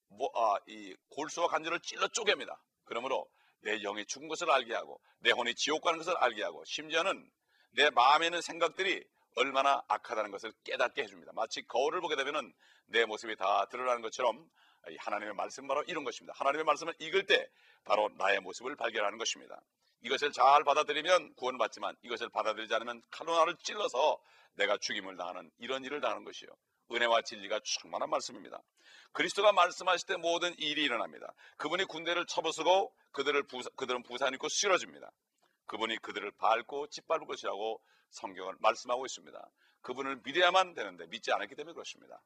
뭐, 0.08 0.28
아, 0.34 0.58
이 0.66 0.96
골수와 1.10 1.46
관절을 1.46 1.78
찔러 1.80 2.08
쪼갭니다. 2.08 2.58
그러므로 2.84 3.30
내 3.60 3.78
영이 3.78 4.06
죽은 4.06 4.26
것을 4.26 4.50
알게 4.50 4.74
하고 4.74 5.00
내 5.20 5.30
혼이 5.30 5.54
지옥 5.54 5.82
가는 5.82 5.98
것을 5.98 6.16
알게 6.16 6.42
하고 6.42 6.64
심지어는 6.64 7.30
내 7.72 7.90
마음에 7.90 8.26
있는 8.26 8.40
생각들이 8.40 9.04
얼마나 9.36 9.82
악하다는 9.88 10.30
것을 10.30 10.52
깨닫게 10.64 11.02
해줍니다. 11.02 11.32
마치 11.34 11.62
거울을 11.62 12.00
보게 12.00 12.16
되면 12.16 12.52
내 12.86 13.04
모습이 13.04 13.36
다 13.36 13.66
드러나는 13.70 14.02
것처럼 14.02 14.44
하나님의 14.98 15.34
말씀 15.34 15.66
바로 15.66 15.82
이런 15.86 16.04
것입니다. 16.04 16.34
하나님의 16.36 16.64
말씀을 16.64 16.94
읽을 16.98 17.26
때 17.26 17.48
바로 17.84 18.08
나의 18.18 18.40
모습을 18.40 18.76
발견하는 18.76 19.18
것입니다. 19.18 19.60
이것을 20.02 20.32
잘 20.32 20.64
받아들이면 20.64 21.34
구원받지만 21.34 21.94
이것을 22.02 22.30
받아들이지 22.30 22.74
않으면 22.74 23.02
칼로 23.10 23.36
나를 23.36 23.56
찔러서 23.62 24.18
내가 24.54 24.76
죽임을 24.78 25.16
당하는 25.16 25.50
이런 25.58 25.84
일을 25.84 26.00
당하는 26.00 26.24
것이요. 26.24 26.48
은혜와 26.92 27.22
진리가 27.22 27.60
충만한 27.62 28.10
말씀입니다. 28.10 28.60
그리스도가 29.12 29.52
말씀하실 29.52 30.06
때 30.06 30.16
모든 30.16 30.54
일이 30.58 30.82
일어납니다. 30.82 31.32
그분이 31.56 31.84
군대를 31.84 32.26
쳐부수고 32.26 32.92
그들을 33.12 33.42
부사, 33.44 33.68
그들은 33.76 34.02
부산 34.02 34.32
있고 34.34 34.48
쓰러집니다. 34.48 35.10
그분이 35.70 35.98
그들을 35.98 36.32
밟고 36.32 36.88
짓밟을 36.88 37.26
것이라고 37.26 37.80
성경을 38.08 38.56
말씀하고 38.58 39.06
있습니다. 39.06 39.50
그분을 39.82 40.20
믿어야만 40.24 40.74
되는데 40.74 41.06
믿지 41.06 41.30
않았기 41.32 41.54
때문에 41.54 41.74
그렇습니다. 41.74 42.20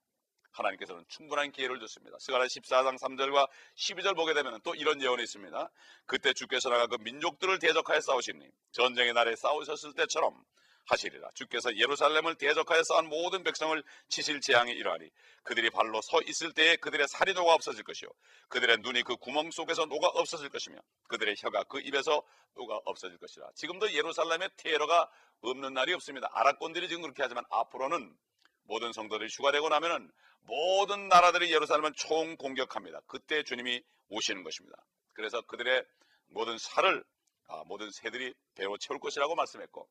하나님께서는 0.53 1.05
충분한 1.09 1.53
기회를 1.53 1.79
줬습니다. 1.81 2.17
스가랴 2.21 2.47
14장 2.47 2.99
3절과 2.99 3.51
12절 3.77 4.17
보게 4.17 4.33
되면 4.33 4.59
또 4.63 4.75
이런 4.75 5.03
예언이 5.03 5.23
있습니다. 5.25 5.71
그때 6.07 6.33
주께서 6.33 6.71
나가 6.71 6.87
그 6.87 6.97
민족들을 7.03 7.59
대적하여 7.59 8.01
싸우시니 8.01 8.49
전쟁의 8.73 9.13
날에 9.13 9.37
싸우셨을 9.37 9.93
때처럼 9.93 10.43
하시리라. 10.87 11.31
주께서 11.35 11.77
예루살렘을 11.77 12.35
대적하여 12.37 12.83
쌓은 12.83 13.09
모든 13.09 13.43
백성을 13.43 13.83
치실 14.09 14.41
재앙이 14.41 14.73
이러하니 14.73 15.11
그들이 15.43 15.71
발로 15.71 16.01
서 16.03 16.21
있을 16.23 16.53
때에 16.53 16.77
그들의 16.77 17.07
살이 17.09 17.33
녹아 17.35 17.55
없어질 17.55 17.85
것이요 17.85 18.09
그들의 18.49 18.79
눈이 18.79 19.03
그 19.03 19.17
구멍 19.17 19.51
속에서 19.51 19.87
녹아 19.87 20.09
없어질 20.09 20.49
것이며 20.49 20.79
그들의 21.09 21.37
혀가 21.39 21.65
그 21.65 21.81
입에서 21.81 22.23
녹아 22.55 22.81
없어질 22.85 23.19
것이라. 23.19 23.51
지금도 23.55 23.93
예루살렘에 23.93 24.49
테러가 24.57 25.11
없는 25.41 25.75
날이 25.75 25.93
없습니다. 25.95 26.29
아랍권들이 26.33 26.89
지금 26.89 27.03
그렇게 27.03 27.23
하지만 27.23 27.45
앞으로는 27.51 28.17
모든 28.65 28.93
성도들이 28.93 29.29
휴가되고 29.31 29.69
나면은 29.69 30.11
모든 30.41 31.09
나라들이 31.09 31.53
예루살렘을 31.53 31.93
총 31.95 32.37
공격합니다. 32.37 33.01
그때 33.07 33.43
주님이 33.43 33.83
오시는 34.09 34.43
것입니다. 34.43 34.77
그래서 35.13 35.41
그들의 35.43 35.85
모든 36.29 36.59
살을 36.59 37.05
아, 37.49 37.63
모든 37.67 37.91
새들이 37.91 38.35
배로 38.55 38.79
채울 38.79 38.99
것이라고 39.01 39.35
말씀했고 39.35 39.89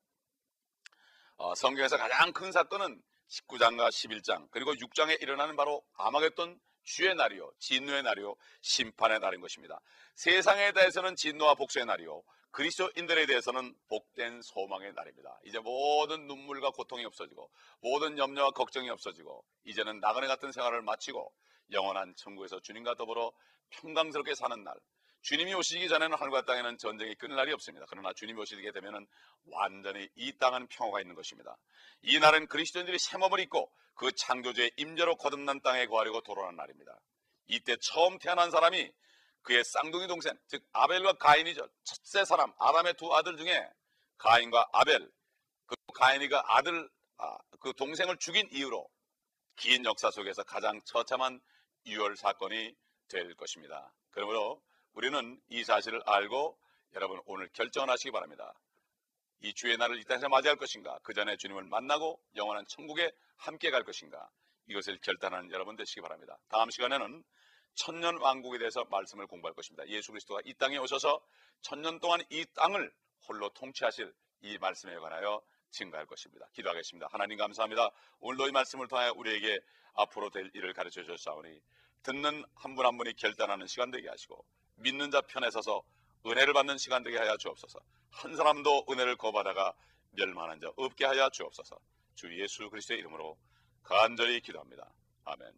어, 1.36 1.54
성경에서 1.54 1.96
가장 1.96 2.32
큰 2.32 2.52
사건은 2.52 3.02
19장과 3.28 3.88
11장 3.88 4.48
그리고 4.50 4.72
6장에 4.72 5.20
일어나는 5.20 5.56
바로 5.56 5.82
아마겟돈 5.94 6.60
주의 6.84 7.14
날이요 7.14 7.50
진노의 7.58 8.02
날이요 8.02 8.36
심판의 8.60 9.18
날인 9.18 9.40
것입니다. 9.40 9.80
세상에 10.14 10.72
대해서는 10.72 11.16
진노와 11.16 11.54
복수의 11.54 11.86
날이요 11.86 12.22
그리스도인들에 12.50 13.26
대해서는 13.26 13.74
복된 13.88 14.42
소망의 14.42 14.92
날입니다. 14.92 15.40
이제 15.44 15.58
모든 15.58 16.26
눈물과 16.28 16.70
고통이 16.70 17.04
없어지고 17.04 17.50
모든 17.80 18.16
염려와 18.16 18.52
걱정이 18.52 18.88
없어지고 18.90 19.44
이제는 19.64 19.98
나그네 19.98 20.28
같은 20.28 20.52
생활을 20.52 20.82
마치고 20.82 21.32
영원한 21.72 22.14
천국에서 22.16 22.60
주님과 22.60 22.94
더불어 22.94 23.32
평강스럽게 23.70 24.36
사는 24.36 24.62
날 24.62 24.76
주님이 25.24 25.54
오시기 25.54 25.88
전에는 25.88 26.18
하늘과 26.18 26.42
땅에는 26.42 26.76
전쟁이 26.76 27.14
끊을 27.14 27.36
날이 27.36 27.50
없습니다. 27.54 27.86
그러나 27.88 28.12
주님이 28.12 28.38
오시게 28.42 28.72
되면 28.72 29.06
완전히 29.46 30.06
이 30.16 30.36
땅은 30.36 30.66
평화가 30.68 31.00
있는 31.00 31.14
것입니다. 31.14 31.56
이 32.02 32.18
날은 32.18 32.46
그리스도인들이 32.46 32.98
샘업을 32.98 33.40
입고 33.40 33.72
그 33.94 34.12
창조주의 34.12 34.70
임재로 34.76 35.16
거듭난 35.16 35.62
땅에 35.62 35.86
거하려고 35.86 36.20
돌아오는 36.20 36.54
날입니다. 36.56 37.00
이때 37.46 37.74
처음 37.80 38.18
태어난 38.18 38.50
사람이 38.50 38.92
그의 39.40 39.64
쌍둥이 39.64 40.08
동생, 40.08 40.38
즉 40.46 40.62
아벨과 40.72 41.14
가인이죠. 41.14 41.68
첫째 41.84 42.26
사람 42.26 42.52
아담의 42.58 42.94
두 42.94 43.14
아들 43.14 43.38
중에 43.38 43.66
가인과 44.18 44.68
아벨, 44.72 45.10
그 45.64 45.74
가인이 45.94 46.28
그 46.28 46.36
아들, 46.36 46.90
아, 47.16 47.38
그 47.60 47.72
동생을 47.72 48.18
죽인 48.18 48.46
이유로 48.52 48.86
긴 49.56 49.86
역사 49.86 50.10
속에서 50.10 50.42
가장 50.42 50.82
처참한 50.84 51.40
유혈 51.86 52.16
사건이 52.18 52.74
될 53.08 53.34
것입니다. 53.34 53.90
그러므로 54.10 54.60
우리는 54.94 55.40
이 55.48 55.64
사실을 55.64 56.00
알고 56.06 56.56
여러분 56.94 57.20
오늘 57.26 57.48
결정을 57.48 57.90
하시기 57.90 58.12
바랍니다. 58.12 58.54
이 59.40 59.52
주의 59.52 59.76
날을 59.76 59.98
이 59.98 60.04
땅에서 60.04 60.28
맞이할 60.28 60.56
것인가? 60.56 60.98
그 61.02 61.12
전에 61.12 61.36
주님을 61.36 61.64
만나고 61.64 62.20
영원한 62.36 62.64
천국에 62.68 63.10
함께 63.36 63.70
갈 63.70 63.82
것인가? 63.82 64.30
이것을 64.68 64.98
결단하는 65.02 65.50
여러분 65.50 65.76
되시기 65.76 66.00
바랍니다. 66.00 66.38
다음 66.48 66.70
시간에는 66.70 67.22
천년 67.74 68.18
왕국에 68.18 68.58
대해서 68.58 68.84
말씀을 68.84 69.26
공부할 69.26 69.52
것입니다. 69.54 69.86
예수 69.88 70.12
그리스도가 70.12 70.40
이 70.44 70.54
땅에 70.54 70.78
오셔서 70.78 71.20
천년 71.60 71.98
동안 71.98 72.22
이 72.30 72.46
땅을 72.54 72.92
홀로 73.28 73.48
통치하실 73.50 74.14
이 74.42 74.58
말씀에 74.58 74.94
관하여 74.96 75.42
증가할 75.70 76.06
것입니다. 76.06 76.46
기도하겠습니다. 76.52 77.08
하나님 77.10 77.36
감사합니다. 77.36 77.90
오늘도 78.20 78.48
이 78.48 78.52
말씀을 78.52 78.86
통하여 78.86 79.12
우리에게 79.16 79.58
앞으로 79.94 80.30
될 80.30 80.50
일을 80.54 80.72
가르쳐 80.72 81.02
주셨사오니 81.02 81.60
듣는 82.04 82.44
한 82.54 82.74
분한 82.76 82.96
분이 82.96 83.14
결단하는 83.14 83.66
시간 83.66 83.90
되게 83.90 84.08
하시고 84.08 84.44
믿는 84.76 85.10
자 85.10 85.20
편에 85.20 85.50
서서 85.50 85.82
은혜를 86.26 86.52
받는 86.52 86.78
시간 86.78 87.02
되게 87.02 87.18
하여 87.18 87.36
주옵소서. 87.36 87.78
한 88.10 88.36
사람도 88.36 88.86
은혜를 88.90 89.16
거받아가 89.16 89.74
멸망한 90.12 90.60
자 90.60 90.70
없게 90.76 91.04
하여 91.04 91.28
주옵소서. 91.30 91.78
주 92.14 92.40
예수 92.40 92.70
그리스도의 92.70 93.00
이름으로 93.00 93.36
간절히 93.82 94.40
기도합니다. 94.40 94.90
아멘. 95.24 95.52